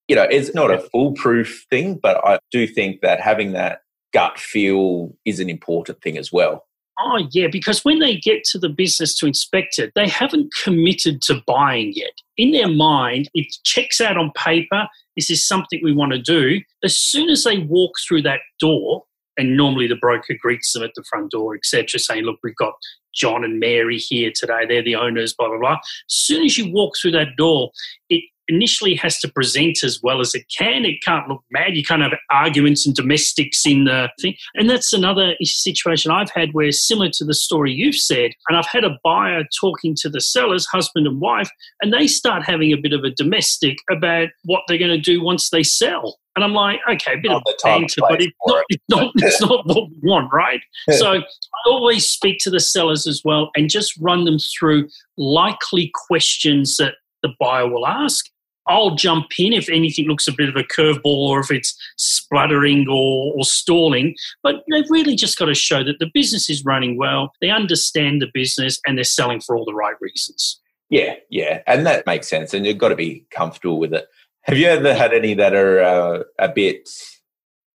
you 0.08 0.16
know, 0.16 0.24
it's 0.24 0.54
not 0.54 0.72
a 0.72 0.80
foolproof 0.80 1.66
thing, 1.70 2.00
but 2.02 2.18
I 2.26 2.40
do 2.52 2.68
think 2.68 3.02
that 3.02 3.20
having 3.20 3.54
that 3.54 3.82
gut 4.14 4.40
feel 4.40 5.16
is 5.26 5.40
an 5.40 5.50
important 5.50 6.02
thing 6.02 6.18
as 6.18 6.32
well. 6.32 6.66
Oh, 6.98 7.28
yeah, 7.32 7.48
because 7.52 7.84
when 7.84 8.00
they 8.00 8.16
get 8.16 8.44
to 8.46 8.60
the 8.60 8.70
business 8.70 9.18
to 9.18 9.26
inspect 9.26 9.80
it, 9.80 9.92
they 9.96 10.08
haven't 10.08 10.54
committed 10.64 11.22
to 11.24 11.42
buying 11.46 11.92
yet. 11.94 12.12
In 12.38 12.52
their 12.52 12.70
mind, 12.70 13.30
it 13.34 13.48
checks 13.64 14.00
out 14.00 14.18
on 14.18 14.32
paper 14.36 14.88
this 15.16 15.30
is 15.30 15.46
something 15.48 15.80
we 15.84 15.94
want 15.94 16.12
to 16.12 16.20
do? 16.20 16.62
As 16.84 16.98
soon 16.98 17.30
as 17.30 17.44
they 17.44 17.60
walk 17.60 17.94
through 18.06 18.24
that 18.24 18.42
door, 18.60 19.04
and 19.38 19.58
normally 19.58 19.88
the 19.88 19.96
broker 19.96 20.36
greets 20.40 20.72
them 20.74 20.84
at 20.84 20.92
the 20.96 21.04
front 21.10 21.32
door, 21.32 21.56
etc., 21.56 22.00
saying, 22.00 22.24
Look, 22.24 22.40
we've 22.44 22.56
got 22.56 22.74
John 23.14 23.44
and 23.44 23.60
Mary 23.60 23.98
here 23.98 24.32
today. 24.34 24.66
They're 24.68 24.84
the 24.84 24.96
owners, 24.96 25.34
blah, 25.34 25.48
blah, 25.48 25.58
blah. 25.58 25.74
As 25.74 25.80
soon 26.08 26.44
as 26.44 26.58
you 26.58 26.72
walk 26.72 26.96
through 27.02 27.12
that 27.12 27.36
door, 27.38 27.72
it 28.10 28.24
initially 28.48 28.96
has 28.96 29.20
to 29.20 29.28
present 29.28 29.84
as 29.84 30.00
well 30.02 30.20
as 30.20 30.36
it 30.36 30.46
can. 30.56 30.86
It 30.86 31.04
can't 31.04 31.28
look 31.28 31.44
mad. 31.52 31.76
You 31.76 31.84
can't 31.84 32.02
have 32.02 32.14
arguments 32.32 32.86
and 32.86 32.96
domestics 32.96 33.66
in 33.66 33.86
the 33.86 34.10
thing. 34.22 34.36
And 34.56 34.70
that's 34.70 34.94
another 34.94 35.34
situation 35.42 36.12
I've 36.12 36.32
had 36.32 36.50
where, 36.54 36.72
similar 36.72 37.10
to 37.14 37.26
the 37.26 37.34
story 37.34 37.72
you've 37.74 37.96
said, 37.96 38.32
and 38.48 38.58
I've 38.58 38.68
had 38.68 38.84
a 38.84 38.98
buyer 39.04 39.44
talking 39.60 39.96
to 40.00 40.10
the 40.10 40.22
sellers, 40.22 40.66
husband 40.66 41.08
and 41.08 41.20
wife, 41.20 41.50
and 41.82 41.94
they 41.94 42.08
start 42.08 42.44
having 42.44 42.72
a 42.72 42.78
bit 42.78 42.94
of 42.94 43.04
a 43.04 43.12
domestic 43.12 43.78
about 43.92 44.30
what 44.44 44.62
they're 44.68 44.78
going 44.78 44.92
to 44.92 44.98
do 44.98 45.24
once 45.24 45.50
they 45.50 45.64
sell. 45.64 46.18
And 46.36 46.44
I'm 46.44 46.54
like, 46.54 46.80
okay, 46.90 47.14
a 47.14 47.18
bit 47.18 47.32
Not 47.32 47.44
of 47.48 47.54
banter, 47.64 48.02
but 48.02 48.22
it's 48.22 48.36
not, 48.46 48.58
it. 48.58 48.66
it's, 48.70 48.84
not, 48.90 49.12
it's 49.16 49.42
not 49.42 49.66
what 49.66 49.90
we 49.90 50.10
want, 50.10 50.34
right? 50.34 50.60
so 50.92 51.14
I 51.14 51.24
always 51.68 52.08
speak 52.08 52.40
to 52.42 52.50
the 52.50 52.60
sellers 52.60 53.08
as 53.08 53.22
well 53.24 53.52
and 53.56 53.70
just 53.70 53.94
run 54.02 54.26
them 54.26 54.38
through 54.38 54.90
likely 55.18 55.92
questions 56.08 56.76
that 56.78 56.96
the 57.24 57.30
buyer 57.40 57.70
will 57.70 57.88
ask. 57.88 58.26
I'll 58.68 58.96
jump 58.96 59.28
in 59.38 59.54
if 59.54 59.70
anything 59.70 60.08
looks 60.08 60.28
a 60.28 60.34
bit 60.34 60.50
of 60.50 60.56
a 60.56 60.64
curveball 60.64 61.06
or 61.06 61.40
if 61.40 61.52
it's 61.52 61.78
spluttering 61.98 62.88
or, 62.90 63.34
or 63.36 63.44
stalling. 63.44 64.16
But 64.44 64.64
they've 64.72 64.90
really 64.90 65.16
just 65.16 65.38
got 65.38 65.46
to 65.46 65.54
show 65.54 65.84
that 65.84 66.00
the 66.00 66.10
business 66.14 66.50
is 66.50 66.66
running 66.66 66.98
well, 66.98 67.32
they 67.42 67.50
understand 67.50 68.22
the 68.22 68.30
business, 68.34 68.80
and 68.86 68.98
they're 68.98 69.04
selling 69.04 69.42
for 69.42 69.56
all 69.56 69.66
the 69.66 69.74
right 69.74 69.96
reasons. 70.02 70.60
Yeah, 70.90 71.16
yeah, 71.30 71.62
and 71.68 71.86
that 71.86 72.06
makes 72.06 72.28
sense. 72.28 72.54
And 72.54 72.66
you've 72.66 72.78
got 72.78 72.90
to 72.90 72.96
be 72.96 73.26
comfortable 73.32 73.80
with 73.80 73.94
it. 73.94 74.08
Have 74.42 74.58
you 74.58 74.68
ever 74.68 74.94
had 74.94 75.14
any 75.14 75.34
that 75.34 75.56
are 75.56 75.82
uh, 75.82 76.24
a 76.38 76.50
bit, 76.50 76.88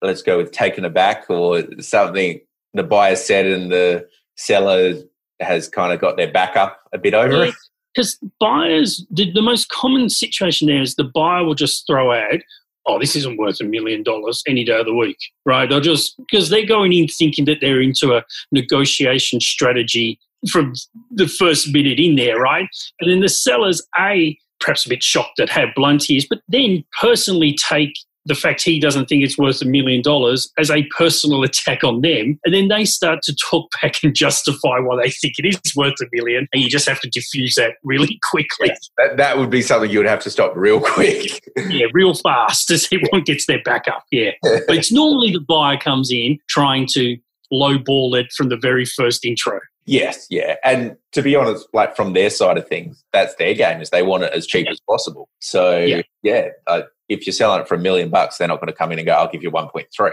let's 0.00 0.23
go 0.23 0.38
with 0.38 0.52
taken 0.52 0.85
aback, 0.85 1.28
or 1.28 1.64
something 1.80 2.40
the 2.73 2.85
buyer 2.85 3.16
said 3.16 3.47
and 3.47 3.73
the 3.73 4.06
seller 4.37 4.94
has 5.40 5.68
kind 5.68 5.92
of 5.92 6.00
got 6.00 6.16
their 6.16 6.30
back 6.30 6.56
up 6.56 6.80
a 6.92 6.99
bit 6.99 7.14
over 7.14 7.47
it? 7.47 7.54
Because 7.94 8.18
buyers, 8.38 9.04
the, 9.11 9.32
the 9.32 9.42
most 9.42 9.68
common 9.68 10.09
situation 10.09 10.68
there 10.68 10.82
is 10.82 10.94
the 10.94 11.04
buyer 11.04 11.44
will 11.44 11.54
just 11.54 11.87
throw 11.87 12.12
out, 12.12 12.40
oh, 12.87 12.99
this 12.99 13.16
isn't 13.16 13.37
worth 13.37 13.61
a 13.61 13.64
million 13.64 14.02
dollars 14.02 14.42
any 14.47 14.64
day 14.64 14.78
of 14.78 14.87
the 14.87 14.94
week, 14.94 15.18
right? 15.44 15.68
They'll 15.68 15.80
just, 15.80 16.16
because 16.18 16.49
they're 16.49 16.66
going 16.66 16.92
in 16.92 17.09
thinking 17.09 17.44
that 17.47 17.59
they're 17.61 17.80
into 17.80 18.14
a 18.14 18.25
negotiation 18.52 19.40
strategy 19.40 20.18
from 20.50 20.73
the 21.11 21.28
first 21.28 21.73
minute 21.73 21.99
in 21.99 22.16
there, 22.16 22.38
right? 22.38 22.68
And 23.00 23.11
then 23.11 23.20
the 23.20 23.28
sellers, 23.28 23.82
A, 23.99 24.38
perhaps 24.61 24.87
a 24.87 24.88
bit 24.88 25.02
shocked 25.02 25.40
at 25.40 25.50
how 25.50 25.66
blunt 25.75 26.04
he 26.04 26.16
is, 26.16 26.26
but 26.28 26.40
then 26.49 26.85
personally 27.00 27.56
take 27.68 27.94
the 28.31 28.35
fact 28.37 28.63
he 28.63 28.79
doesn't 28.81 29.07
think 29.07 29.23
it's 29.25 29.37
worth 29.37 29.61
a 29.61 29.65
million 29.65 30.01
dollars 30.03 30.51
as 30.57 30.71
a 30.71 30.85
personal 30.97 31.43
attack 31.43 31.83
on 31.85 32.01
them. 32.01 32.39
And 32.45 32.55
then 32.55 32.69
they 32.69 32.85
start 32.85 33.23
to 33.25 33.35
talk 33.35 33.71
back 33.83 33.97
and 34.05 34.15
justify 34.15 34.79
why 34.79 35.03
they 35.03 35.11
think 35.11 35.35
it 35.39 35.47
is 35.47 35.75
worth 35.77 35.95
a 36.01 36.07
million. 36.13 36.47
And 36.53 36.63
you 36.63 36.69
just 36.71 36.89
have 36.89 37.01
to 37.01 37.09
diffuse 37.11 37.57
that 37.57 37.75
really 37.83 38.19
quickly. 38.31 38.71
That, 38.97 39.17
that 39.17 39.37
would 39.39 39.51
be 39.51 39.63
something 39.63 39.91
you 39.91 39.99
would 39.99 40.07
have 40.07 40.21
to 40.21 40.31
stop 40.31 40.53
real 40.57 40.81
quick. 40.95 41.43
Yeah, 41.57 41.87
real 41.93 42.15
fast 42.15 42.71
as 42.71 42.87
everyone 42.93 43.25
gets 43.25 43.47
their 43.47 43.63
back 43.65 43.89
up. 43.89 44.05
Yeah. 44.13 44.31
But 44.43 44.77
it's 44.77 44.93
normally 44.93 45.33
the 45.33 45.41
buyer 45.41 45.77
comes 45.77 46.11
in 46.13 46.39
trying 46.49 46.87
to 46.93 47.17
lowball 47.53 48.19
it 48.19 48.33
from 48.33 48.49
the 48.49 48.57
very 48.57 48.85
first 48.85 49.25
intro. 49.25 49.59
yes, 49.87 50.27
yeah. 50.31 50.55
And 50.63 50.97
to 51.13 51.21
be 51.23 51.35
honest, 51.35 51.67
like 51.73 51.97
from 51.97 52.13
their 52.13 52.31
side 52.31 52.57
of 52.59 52.69
things, 52.69 53.03
that's 53.13 53.35
their 53.35 53.55
game 53.55 53.81
is 53.81 53.91
they 53.91 54.05
want 54.05 54.23
it 54.23 54.33
as 54.33 54.47
cheap 54.47 54.67
Yeah. 54.67 54.71
as 54.73 54.81
possible. 54.89 55.29
So 55.41 55.79
Yeah. 55.79 56.03
yeah, 56.23 56.49
uh, 56.69 56.83
if 57.11 57.26
you're 57.26 57.35
selling 57.35 57.61
it 57.61 57.69
for 57.69 57.75
a 57.75 57.79
million 57.79 58.09
bucks, 58.09 58.38
they're 58.38 58.49
not 58.49 58.61
going 58.61 58.69
to 58.69 58.73
come 58.73 58.93
in 58.93 58.99
and 58.99 59.07
go, 59.07 59.12
"I'll 59.12 59.31
give 59.31 59.43
you 59.43 59.50
1.3." 59.50 60.12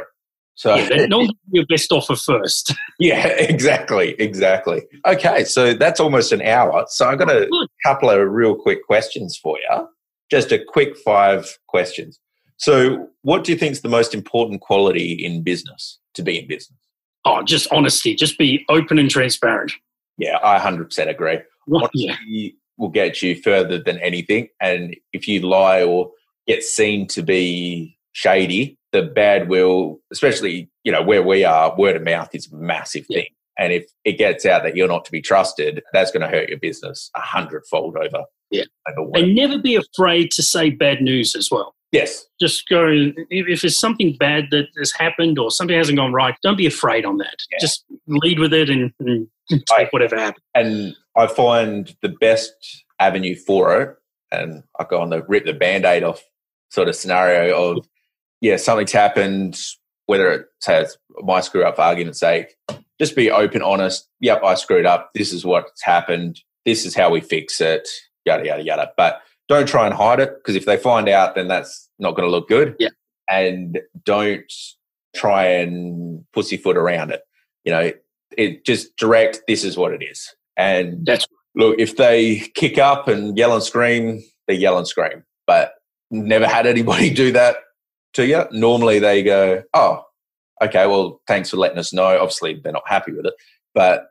So 0.55 0.75
Yeah, 0.75 1.05
you 1.09 1.29
your 1.51 1.65
best 1.67 1.91
offer 1.91 2.15
first. 2.15 2.73
Yeah, 2.99 3.27
exactly, 3.27 4.15
exactly. 4.17 4.81
Okay, 5.05 5.43
so 5.43 5.75
that's 5.75 5.99
almost 5.99 6.31
an 6.31 6.41
hour. 6.41 6.83
So 6.89 7.07
I've 7.07 7.19
got 7.19 7.29
a 7.29 7.45
oh, 7.45 7.47
Good. 7.47 7.69
couple 7.85 8.09
of 8.09 8.27
real 8.27 8.55
quick 8.55 8.83
questions 8.87 9.37
for 9.37 9.55
you. 9.59 9.87
Just 10.31 10.51
a 10.51 10.57
quick 10.57 10.97
five 10.97 11.59
questions. 11.67 12.19
So, 12.57 13.07
what 13.21 13.43
do 13.43 13.51
you 13.51 13.57
think 13.57 13.73
is 13.73 13.81
the 13.81 13.89
most 13.89 14.15
important 14.15 14.61
quality 14.61 15.11
in 15.13 15.43
business 15.43 15.99
to 16.15 16.23
be 16.23 16.39
in 16.39 16.47
business? 16.47 16.79
Oh, 17.23 17.43
just 17.43 17.71
honesty. 17.71 18.15
Just 18.15 18.39
be 18.39 18.65
open 18.67 18.97
and 18.97 19.11
transparent. 19.11 19.71
Yeah, 20.17 20.39
I 20.43 20.57
100% 20.57 21.07
agree. 21.07 21.37
What- 21.67 21.91
yeah. 21.93 22.13
Honesty 22.13 22.57
will 22.77 22.89
get 22.89 23.21
you 23.21 23.35
further 23.35 23.77
than 23.77 23.99
anything. 23.99 24.47
And 24.59 24.95
if 25.13 25.27
you 25.27 25.41
lie 25.41 25.83
or 25.83 26.11
get 26.47 26.63
seen 26.63 27.07
to 27.07 27.21
be 27.21 27.97
shady, 28.13 28.77
the 28.91 29.03
bad 29.03 29.49
will, 29.49 29.99
especially 30.11 30.69
you 30.83 30.91
know 30.91 31.01
where 31.03 31.21
we 31.23 31.43
are, 31.43 31.75
word 31.77 31.95
of 31.95 32.03
mouth 32.03 32.29
is 32.33 32.51
a 32.51 32.55
massive 32.55 33.05
Yeah. 33.09 33.19
thing. 33.21 33.27
And 33.59 33.73
if 33.73 33.85
it 34.05 34.19
gets 34.19 34.45
out 34.45 34.63
that 34.63 34.75
you're 34.75 34.87
not 34.87 35.03
to 35.05 35.11
be 35.11 35.21
trusted, 35.21 35.81
that's 35.91 36.11
going 36.11 36.21
to 36.21 36.27
hurt 36.27 36.47
your 36.47 36.59
business 36.59 37.09
a 37.15 37.21
hundredfold 37.21 37.97
over. 37.97 38.23
Yeah. 38.51 38.63
over. 38.97 39.09
And 39.15 39.33
never 39.35 39.57
be 39.57 39.75
afraid 39.75 40.29
to 40.31 40.43
say 40.43 40.69
bad 40.69 41.01
news 41.01 41.35
as 41.35 41.49
well. 41.51 41.73
yes, 41.91 42.25
Just 42.39 42.69
go, 42.69 42.87
if, 43.31 43.61
there's 43.61 43.79
something 43.79 44.15
bad 44.19 44.45
that 44.51 44.67
has 44.77 44.91
happened 44.91 45.39
or 45.39 45.49
something 45.49 45.75
hasn't 45.75 45.97
gone 45.97 46.13
right, 46.13 46.35
don't 46.43 46.55
be 46.57 46.67
afraid 46.67 47.03
on 47.03 47.17
that. 47.17 47.35
Yeah. 47.51 47.57
Just 47.59 47.83
lead 48.07 48.37
with 48.39 48.53
it 48.53 48.69
and, 48.69 48.93
and 48.99 49.27
I- 49.51 49.59
take 49.79 49.91
whatever 49.91 50.17
happens. 50.17 50.43
and 50.53 50.95
I 51.17 51.25
find 51.25 51.93
the 52.03 52.09
best 52.09 52.53
avenue 52.99 53.35
for 53.35 53.81
it, 53.81 53.95
and 54.31 54.61
I 54.79 54.83
go 54.87 55.01
on 55.01 55.09
the 55.09 55.23
rip 55.23 55.45
the 55.45 55.53
band 55.53 55.83
aid 55.85 56.03
off 56.03 56.21
sort 56.69 56.87
of 56.87 56.95
scenario 56.95 57.55
of, 57.55 57.87
yeah, 58.41 58.57
something's 58.57 58.91
happened, 58.91 59.59
whether 60.05 60.31
it 60.31 60.45
says 60.61 60.97
my 61.21 61.41
screw 61.41 61.63
up 61.63 61.75
for 61.75 61.81
argument's 61.81 62.19
sake, 62.19 62.55
just 62.99 63.15
be 63.15 63.31
open, 63.31 63.61
honest. 63.61 64.07
Yep, 64.21 64.43
I 64.43 64.55
screwed 64.55 64.85
up. 64.85 65.11
This 65.13 65.33
is 65.33 65.45
what's 65.45 65.83
happened. 65.83 66.39
This 66.65 66.85
is 66.85 66.95
how 66.95 67.09
we 67.09 67.21
fix 67.21 67.61
it, 67.61 67.87
yada, 68.25 68.45
yada, 68.45 68.63
yada. 68.63 68.91
But 68.97 69.21
don't 69.47 69.67
try 69.67 69.85
and 69.85 69.95
hide 69.95 70.19
it 70.19 70.35
because 70.37 70.55
if 70.55 70.65
they 70.65 70.77
find 70.77 71.07
out, 71.07 71.35
then 71.35 71.47
that's 71.47 71.89
not 71.99 72.15
going 72.15 72.27
to 72.27 72.31
look 72.31 72.49
good. 72.49 72.75
Yeah. 72.79 72.89
And 73.29 73.79
don't 74.03 74.51
try 75.15 75.45
and 75.45 76.23
pussyfoot 76.33 76.77
around 76.77 77.11
it. 77.11 77.21
You 77.63 77.71
know, 77.71 77.91
it 78.37 78.65
just 78.65 78.95
direct, 78.97 79.41
this 79.47 79.63
is 79.63 79.77
what 79.77 79.93
it 79.93 80.03
is. 80.03 80.33
And 80.55 81.05
That's 81.05 81.27
look, 81.55 81.75
if 81.79 81.97
they 81.97 82.39
kick 82.55 82.77
up 82.77 83.07
and 83.07 83.37
yell 83.37 83.53
and 83.53 83.63
scream, 83.63 84.23
they 84.47 84.53
yell 84.53 84.77
and 84.77 84.87
scream. 84.87 85.23
But 85.45 85.73
never 86.11 86.47
had 86.47 86.65
anybody 86.65 87.09
do 87.13 87.31
that 87.33 87.57
to 88.13 88.25
you. 88.25 88.45
Normally 88.51 88.99
they 88.99 89.23
go, 89.23 89.63
oh, 89.73 90.03
okay, 90.61 90.87
well, 90.87 91.21
thanks 91.27 91.49
for 91.49 91.57
letting 91.57 91.77
us 91.77 91.93
know. 91.93 92.17
Obviously, 92.17 92.59
they're 92.63 92.73
not 92.73 92.87
happy 92.87 93.11
with 93.11 93.25
it. 93.25 93.33
But, 93.73 94.07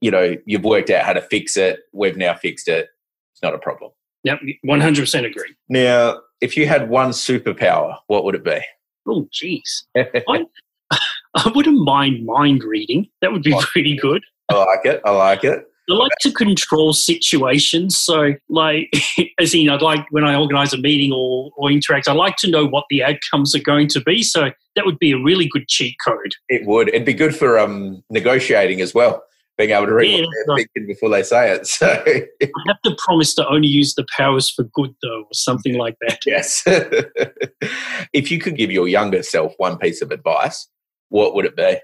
you 0.00 0.10
know, 0.10 0.36
you've 0.46 0.64
worked 0.64 0.90
out 0.90 1.04
how 1.04 1.12
to 1.12 1.22
fix 1.22 1.56
it. 1.56 1.80
We've 1.92 2.16
now 2.16 2.34
fixed 2.34 2.68
it. 2.68 2.88
It's 3.32 3.42
not 3.42 3.54
a 3.54 3.58
problem. 3.58 3.92
Yep, 4.24 4.40
100% 4.66 5.26
agree. 5.26 5.54
Now, 5.68 6.20
if 6.40 6.56
you 6.56 6.66
had 6.66 6.90
one 6.90 7.10
superpower, 7.10 7.96
what 8.08 8.24
would 8.24 8.34
it 8.34 8.44
be? 8.44 8.60
Oh, 9.06 9.28
jeez. 9.32 9.84
I 11.34 11.52
wouldn't 11.54 11.80
mind 11.82 12.24
mind 12.24 12.64
reading. 12.64 13.08
That 13.20 13.32
would 13.32 13.42
be 13.42 13.54
pretty 13.60 13.96
good. 13.96 14.22
I 14.48 14.54
like 14.54 14.84
it. 14.84 15.00
I 15.04 15.10
like 15.10 15.44
it. 15.44 15.66
I 15.90 15.94
like 15.94 16.12
to 16.20 16.32
control 16.32 16.92
situations. 16.92 17.96
So, 17.96 18.34
like, 18.48 18.92
as 19.40 19.54
in, 19.54 19.70
I'd 19.70 19.82
like 19.82 20.06
when 20.10 20.24
I 20.24 20.36
organize 20.36 20.72
a 20.72 20.78
meeting 20.78 21.12
or, 21.12 21.50
or 21.56 21.70
interact, 21.70 22.08
I 22.08 22.12
like 22.12 22.36
to 22.38 22.50
know 22.50 22.66
what 22.66 22.84
the 22.90 23.02
outcomes 23.04 23.54
are 23.54 23.62
going 23.62 23.88
to 23.88 24.00
be. 24.00 24.22
So, 24.22 24.50
that 24.76 24.84
would 24.86 24.98
be 24.98 25.12
a 25.12 25.18
really 25.18 25.48
good 25.48 25.66
cheat 25.68 25.96
code. 26.04 26.34
It 26.48 26.66
would. 26.66 26.88
It'd 26.88 27.04
be 27.04 27.14
good 27.14 27.34
for 27.34 27.58
um, 27.58 28.02
negotiating 28.10 28.80
as 28.80 28.94
well, 28.94 29.22
being 29.56 29.70
able 29.70 29.86
to 29.86 29.94
read 29.94 30.10
Yeah, 30.10 30.24
what 30.24 30.30
they're 30.46 30.54
right. 30.54 30.68
thinking 30.74 30.86
before 30.86 31.08
they 31.08 31.22
say 31.22 31.52
it. 31.52 31.66
So, 31.66 31.86
I 31.86 32.62
have 32.66 32.80
to 32.84 32.94
promise 32.98 33.34
to 33.36 33.48
only 33.48 33.68
use 33.68 33.94
the 33.94 34.06
powers 34.16 34.50
for 34.50 34.64
good, 34.64 34.94
though, 35.02 35.22
or 35.22 35.32
something 35.32 35.74
like 35.76 35.96
that. 36.06 36.20
yes. 36.26 36.62
if 38.12 38.30
you 38.30 38.38
could 38.38 38.56
give 38.56 38.70
your 38.70 38.88
younger 38.88 39.22
self 39.22 39.54
one 39.56 39.78
piece 39.78 40.02
of 40.02 40.10
advice, 40.10 40.68
what 41.08 41.34
would 41.34 41.44
it 41.44 41.56
be? 41.56 41.76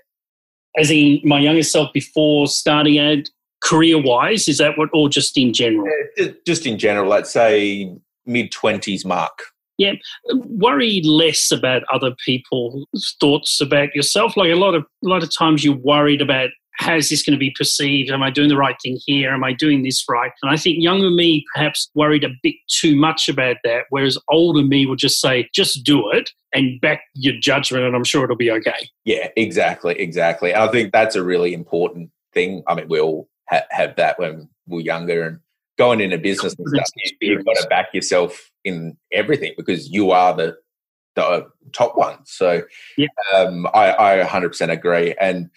As 0.76 0.90
in, 0.90 1.20
my 1.24 1.38
younger 1.38 1.62
self 1.62 1.92
before 1.92 2.46
starting 2.48 2.98
out 2.98 3.28
career 3.64 4.00
wise, 4.00 4.48
is 4.48 4.58
that 4.58 4.78
what, 4.78 4.90
or 4.92 5.08
just 5.08 5.36
in 5.36 5.52
general? 5.52 5.88
Ju- 6.16 6.36
Just 6.46 6.66
in 6.66 6.78
general, 6.78 7.08
let's 7.08 7.30
say 7.30 7.92
mid 8.26 8.52
20s 8.52 9.04
mark. 9.04 9.42
Yeah, 9.76 9.94
worry 10.32 11.02
less 11.04 11.50
about 11.50 11.82
other 11.92 12.14
people's 12.24 13.16
thoughts 13.20 13.60
about 13.60 13.92
yourself. 13.94 14.36
Like 14.36 14.52
a 14.52 14.56
lot 14.56 14.74
of 14.74 14.82
a 14.82 15.08
lot 15.08 15.24
of 15.24 15.36
times 15.36 15.64
you're 15.64 15.76
worried 15.76 16.22
about 16.22 16.50
how's 16.78 17.08
this 17.08 17.22
going 17.22 17.32
to 17.32 17.38
be 17.38 17.52
perceived? 17.56 18.10
Am 18.10 18.22
I 18.22 18.30
doing 18.30 18.48
the 18.48 18.56
right 18.56 18.76
thing 18.82 18.98
here? 19.04 19.30
Am 19.30 19.44
I 19.44 19.52
doing 19.52 19.82
this 19.82 20.04
right? 20.08 20.32
And 20.42 20.52
I 20.52 20.56
think 20.56 20.82
younger 20.82 21.10
me 21.10 21.44
perhaps 21.54 21.90
worried 21.94 22.24
a 22.24 22.30
bit 22.42 22.54
too 22.68 22.96
much 22.96 23.28
about 23.28 23.56
that, 23.64 23.84
whereas 23.90 24.18
older 24.28 24.62
me 24.62 24.86
would 24.86 24.98
just 24.98 25.20
say, 25.20 25.48
just 25.54 25.84
do 25.84 26.10
it 26.10 26.30
and 26.52 26.80
back 26.80 27.02
your 27.14 27.34
judgment, 27.40 27.84
and 27.84 27.94
I'm 27.96 28.04
sure 28.04 28.24
it'll 28.24 28.36
be 28.36 28.50
okay. 28.50 28.88
Yeah, 29.04 29.28
exactly, 29.36 29.98
exactly. 30.00 30.54
I 30.54 30.68
think 30.68 30.92
that's 30.92 31.16
a 31.16 31.22
really 31.22 31.52
important 31.54 32.10
thing. 32.32 32.62
I 32.66 32.74
mean, 32.74 32.88
we 32.88 33.00
all 33.00 33.28
ha- 33.48 33.64
have 33.70 33.96
that 33.96 34.18
when 34.18 34.48
we're 34.66 34.80
younger 34.80 35.26
and 35.26 35.40
going 35.78 36.00
into 36.00 36.18
business 36.18 36.54
and 36.58 36.68
stuff. 36.68 36.86
You, 37.20 37.30
you've 37.32 37.44
got 37.44 37.56
to 37.56 37.66
back 37.68 37.88
yourself 37.92 38.50
in 38.64 38.96
everything 39.12 39.54
because 39.56 39.88
you 39.90 40.10
are 40.12 40.34
the 40.34 40.56
the 41.16 41.46
top 41.72 41.96
one. 41.96 42.18
So, 42.24 42.62
Yeah. 42.96 43.06
um, 43.32 43.68
I, 43.72 44.20
I 44.20 44.24
100% 44.24 44.68
agree. 44.70 45.14
And 45.20 45.48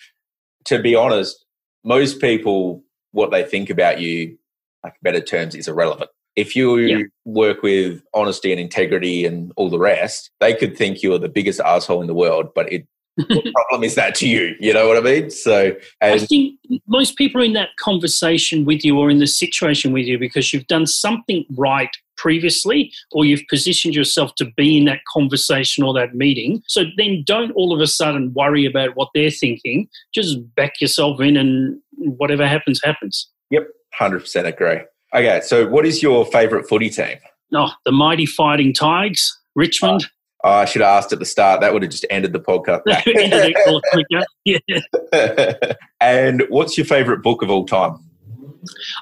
to 0.66 0.80
be 0.80 0.94
honest, 0.94 1.46
most 1.84 2.22
people 2.22 2.84
what 3.12 3.32
they 3.32 3.44
think 3.44 3.72
about 3.72 4.00
you, 4.00 4.38
like 4.84 4.94
better 5.02 5.20
terms, 5.22 5.56
is 5.56 5.68
irrelevant. 5.68 6.12
If 6.36 6.56
you 6.56 6.78
Yeah. 6.78 7.04
work 7.26 7.64
with 7.64 8.04
honesty 8.14 8.52
and 8.52 8.62
integrity 8.62 9.26
and 9.26 9.52
all 9.56 9.72
the 9.72 9.80
rest, 9.80 10.30
they 10.40 10.54
could 10.54 10.78
think 10.78 11.02
you're 11.02 11.18
the 11.18 11.28
biggest 11.30 11.60
asshole 11.60 12.02
in 12.02 12.08
the 12.08 12.14
world, 12.14 12.50
but 12.54 12.72
it 12.72 12.86
what 13.28 13.54
problem 13.54 13.84
is 13.84 13.96
that 13.96 14.16
to 14.16 14.28
you? 14.28 14.56
You 14.60 14.74
know 14.74 14.88
what 14.88 14.98
I 14.98 15.02
mean? 15.02 15.30
So, 15.30 15.76
I 16.02 16.20
think 16.20 16.60
most 16.88 17.16
people 17.16 17.42
are 17.42 17.44
in 17.44 17.54
that 17.54 17.70
conversation 17.80 18.66
with 18.66 18.86
you 18.86 18.98
or 19.00 19.10
in 19.10 19.20
the 19.20 19.28
situation 19.28 19.92
with 19.92 20.06
you 20.06 20.20
because 20.20 20.54
you've 20.54 20.68
done 20.68 20.86
something 20.86 21.46
right 21.56 21.90
previously 22.18 22.92
or 23.12 23.26
you've 23.26 23.44
positioned 23.50 23.96
yourself 23.96 24.36
to 24.36 24.46
be 24.58 24.78
in 24.78 24.86
that 24.86 25.00
conversation 25.12 25.84
or 25.84 25.94
that 25.94 26.16
meeting. 26.16 26.62
So 26.68 26.84
then 26.98 27.24
don't 27.26 27.52
all 27.52 27.74
of 27.74 27.80
a 27.80 27.88
sudden 27.88 28.34
worry 28.34 28.66
about 28.66 28.96
what 28.96 29.10
they're 29.14 29.32
thinking. 29.32 29.88
Just 30.14 30.38
back 30.56 30.82
yourself 30.82 31.22
in 31.22 31.38
and 31.38 31.80
whatever 31.98 32.48
happens, 32.48 32.82
happens. 32.84 33.30
yep, 33.50 33.68
hundred 33.94 34.22
percent 34.22 34.48
agree. 34.48 34.82
Okay, 35.14 35.42
so 35.44 35.68
what 35.68 35.86
is 35.86 36.04
your 36.04 36.26
favourite 36.26 36.68
footy 36.68 36.90
team? 36.90 37.18
Oh, 37.54 37.72
the 37.86 37.92
mighty 37.92 38.26
fighting 38.26 38.74
Tigers, 38.74 39.36
Richmond. 39.56 40.06
Ah, 40.06 40.12
Oh, 40.48 40.52
I 40.52 40.64
should 40.64 40.82
have 40.82 40.98
asked 40.98 41.12
at 41.12 41.20
the 41.20 41.26
start. 41.26 41.60
That 41.60 41.74
would 41.74 41.82
have 41.82 41.92
just 41.92 42.06
ended 42.10 42.32
the 42.32 42.40
podcast. 42.40 42.84
Ended 42.88 43.34
it 43.34 43.56
a 43.68 43.82
quicker. 43.92 44.26
Yeah. 44.46 45.74
and 46.00 46.44
what's 46.48 46.78
your 46.78 46.86
favourite 46.86 47.22
book 47.22 47.42
of 47.42 47.50
all 47.50 47.66
time? 47.66 48.00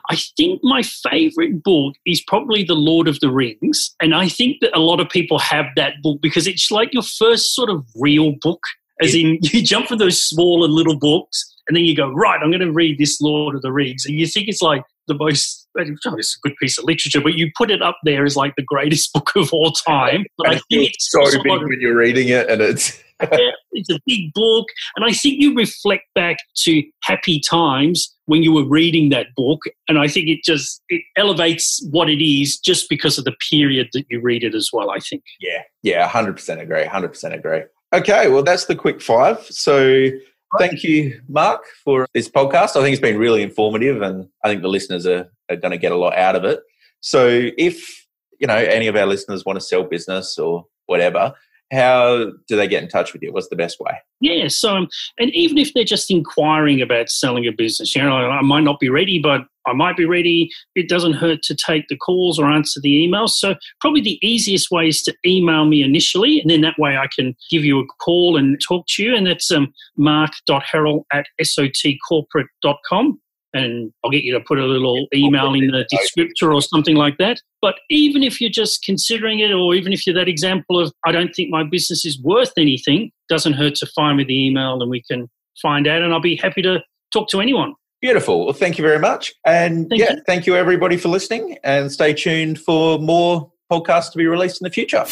I 0.09 0.15
think 0.35 0.61
my 0.63 0.81
favorite 0.81 1.61
book 1.61 1.93
is 2.03 2.19
probably 2.25 2.63
The 2.63 2.73
Lord 2.73 3.07
of 3.07 3.19
the 3.19 3.29
Rings. 3.29 3.95
And 4.01 4.15
I 4.15 4.27
think 4.27 4.57
that 4.61 4.75
a 4.75 4.79
lot 4.79 4.99
of 4.99 5.07
people 5.07 5.37
have 5.37 5.67
that 5.75 6.01
book 6.01 6.19
because 6.19 6.47
it's 6.47 6.71
like 6.71 6.91
your 6.93 7.03
first 7.03 7.53
sort 7.53 7.69
of 7.69 7.85
real 7.95 8.33
book. 8.41 8.61
As 9.03 9.13
in, 9.13 9.37
you 9.43 9.61
jump 9.61 9.87
from 9.87 9.99
those 9.99 10.25
smaller 10.25 10.67
little 10.67 10.97
books 10.97 11.45
and 11.67 11.77
then 11.77 11.83
you 11.83 11.95
go, 11.95 12.09
right, 12.09 12.39
I'm 12.41 12.49
going 12.49 12.61
to 12.61 12.71
read 12.71 12.97
this 12.97 13.21
Lord 13.21 13.55
of 13.55 13.61
the 13.61 13.71
Rings. 13.71 14.03
And 14.07 14.19
you 14.19 14.25
think 14.25 14.47
it's 14.47 14.63
like 14.63 14.81
the 15.07 15.15
most, 15.15 15.67
it's 15.75 16.37
a 16.37 16.47
good 16.47 16.55
piece 16.61 16.77
of 16.77 16.85
literature, 16.85 17.21
but 17.21 17.33
you 17.35 17.51
put 17.57 17.71
it 17.71 17.81
up 17.81 17.97
there 18.03 18.25
as 18.25 18.35
like 18.35 18.53
the 18.55 18.63
greatest 18.63 19.13
book 19.13 19.31
of 19.35 19.51
all 19.53 19.71
time. 19.71 20.25
But 20.37 20.47
I 20.47 20.51
think 20.69 20.91
it's 20.93 21.11
so 21.11 21.23
big 21.43 21.51
like- 21.51 21.61
when 21.61 21.79
you're 21.79 21.95
reading 21.97 22.29
it, 22.29 22.49
and 22.49 22.61
it's 22.61 23.01
yeah, 23.21 23.51
it's 23.71 23.89
a 23.89 23.99
big 24.05 24.33
book. 24.33 24.67
And 24.95 25.05
I 25.05 25.11
think 25.11 25.41
you 25.41 25.55
reflect 25.55 26.03
back 26.15 26.37
to 26.63 26.83
happy 27.03 27.39
times 27.39 28.13
when 28.25 28.43
you 28.43 28.51
were 28.51 28.67
reading 28.67 29.09
that 29.09 29.27
book. 29.37 29.61
And 29.87 29.97
I 29.97 30.07
think 30.07 30.27
it 30.27 30.39
just 30.43 30.81
it 30.89 31.01
elevates 31.15 31.85
what 31.91 32.09
it 32.09 32.23
is 32.23 32.57
just 32.59 32.89
because 32.89 33.17
of 33.17 33.23
the 33.23 33.35
period 33.49 33.87
that 33.93 34.05
you 34.09 34.19
read 34.21 34.43
it 34.43 34.53
as 34.53 34.69
well, 34.73 34.89
I 34.89 34.99
think. 34.99 35.23
yeah, 35.39 35.61
yeah, 35.81 36.07
hundred 36.07 36.33
percent 36.33 36.59
agree, 36.61 36.85
hundred 36.85 37.09
percent 37.09 37.33
agree. 37.33 37.61
Okay, 37.93 38.27
well, 38.29 38.43
that's 38.43 38.65
the 38.65 38.75
quick 38.75 39.01
five. 39.01 39.45
So. 39.45 40.09
Thank 40.57 40.83
you, 40.83 41.21
Mark, 41.27 41.65
for 41.83 42.07
this 42.13 42.29
podcast. 42.29 42.77
I 42.77 42.81
think 42.81 42.93
it's 42.93 43.01
been 43.01 43.17
really 43.17 43.41
informative, 43.41 44.01
and 44.01 44.27
I 44.43 44.49
think 44.49 44.61
the 44.61 44.67
listeners 44.67 45.05
are, 45.05 45.29
are 45.49 45.55
going 45.55 45.71
to 45.71 45.77
get 45.77 45.91
a 45.91 45.97
lot 45.97 46.15
out 46.17 46.35
of 46.35 46.45
it. 46.45 46.61
So, 47.01 47.49
if 47.57 48.05
you 48.39 48.47
know 48.47 48.55
any 48.55 48.87
of 48.87 48.95
our 48.95 49.05
listeners 49.05 49.43
want 49.45 49.57
to 49.57 49.65
sell 49.65 49.83
business 49.83 50.37
or 50.37 50.65
whatever, 50.85 51.33
how 51.71 52.31
do 52.47 52.55
they 52.55 52.67
get 52.67 52.83
in 52.83 52.89
touch 52.89 53.13
with 53.13 53.21
you? 53.21 53.33
What's 53.33 53.49
the 53.49 53.55
best 53.55 53.79
way? 53.79 53.97
Yeah. 54.21 54.47
So, 54.47 54.75
um, 54.75 54.87
and 55.19 55.33
even 55.33 55.57
if 55.57 55.73
they're 55.73 55.83
just 55.83 56.11
inquiring 56.11 56.81
about 56.81 57.09
selling 57.09 57.47
a 57.47 57.51
business, 57.51 57.95
you 57.95 58.03
know, 58.03 58.15
I 58.15 58.41
might 58.41 58.63
not 58.63 58.79
be 58.79 58.89
ready, 58.89 59.19
but 59.19 59.41
I 59.67 59.73
might 59.73 59.97
be 59.97 60.05
ready. 60.05 60.49
It 60.75 60.87
doesn't 60.87 61.13
hurt 61.13 61.41
to 61.43 61.55
take 61.55 61.87
the 61.87 61.97
calls 61.97 62.39
or 62.39 62.49
answer 62.49 62.79
the 62.81 63.07
emails. 63.07 63.31
So, 63.31 63.55
probably 63.81 64.01
the 64.01 64.19
easiest 64.21 64.69
way 64.71 64.87
is 64.87 65.01
to 65.03 65.13
email 65.25 65.65
me 65.65 65.81
initially, 65.81 66.39
and 66.39 66.49
then 66.49 66.61
that 66.61 66.77
way 66.77 66.97
I 66.97 67.07
can 67.13 67.35
give 67.49 67.65
you 67.65 67.79
a 67.79 67.85
call 68.03 68.37
and 68.37 68.59
talk 68.65 68.85
to 68.89 69.03
you. 69.03 69.15
And 69.15 69.25
that's 69.25 69.51
um, 69.51 69.73
mark.harrell 69.97 71.03
at 71.11 71.25
sotcorporate.com. 71.41 73.19
And 73.55 73.93
I'll 74.03 74.11
get 74.11 74.23
you 74.23 74.33
to 74.33 74.41
put 74.41 74.59
a 74.59 74.65
little 74.65 75.07
email 75.15 75.53
in 75.53 75.67
the 75.67 75.85
descriptor 75.91 76.53
or 76.53 76.61
something 76.61 76.95
like 76.95 77.17
that. 77.19 77.39
But 77.61 77.75
even 77.89 78.21
if 78.21 78.41
you're 78.41 78.49
just 78.49 78.83
considering 78.83 79.39
it, 79.39 79.51
or 79.51 79.73
even 79.73 79.93
if 79.93 80.05
you're 80.05 80.15
that 80.15 80.27
example 80.27 80.77
of, 80.77 80.91
I 81.05 81.13
don't 81.13 81.33
think 81.33 81.49
my 81.49 81.63
business 81.63 82.05
is 82.05 82.21
worth 82.21 82.51
anything, 82.57 83.11
doesn't 83.29 83.53
hurt 83.53 83.75
to 83.75 83.87
find 83.87 84.17
me 84.17 84.25
the 84.25 84.47
email 84.47 84.81
and 84.81 84.91
we 84.91 85.01
can 85.09 85.29
find 85.61 85.87
out. 85.87 86.01
And 86.01 86.13
I'll 86.13 86.19
be 86.19 86.35
happy 86.35 86.61
to 86.63 86.83
talk 87.13 87.29
to 87.29 87.39
anyone. 87.39 87.73
Beautiful. 88.01 88.43
Well, 88.43 88.53
thank 88.53 88.77
you 88.77 88.83
very 88.83 88.99
much. 88.99 89.33
And 89.45 89.89
Thank 89.89 90.01
yeah, 90.01 90.13
you. 90.15 90.21
thank 90.27 90.45
you 90.45 90.55
everybody 90.55 90.97
for 90.97 91.07
listening 91.07 91.57
and 91.63 91.91
stay 91.91 92.13
tuned 92.13 92.59
for 92.59 92.99
more 92.99 93.51
podcasts 93.71 94.11
to 94.11 94.17
be 94.17 94.27
released 94.27 94.61
in 94.61 94.65
the 94.65 94.71
future. 94.71 95.05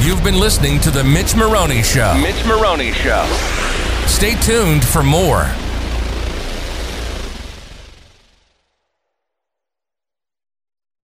You've 0.00 0.22
been 0.22 0.38
listening 0.38 0.80
to 0.80 0.90
The 0.90 1.04
Mitch 1.04 1.36
Maroney 1.36 1.82
Show. 1.82 2.14
Mitch 2.20 2.44
Maroney 2.44 2.92
Show. 2.92 3.24
Stay 4.06 4.34
tuned 4.40 4.84
for 4.84 5.02
more. 5.02 5.48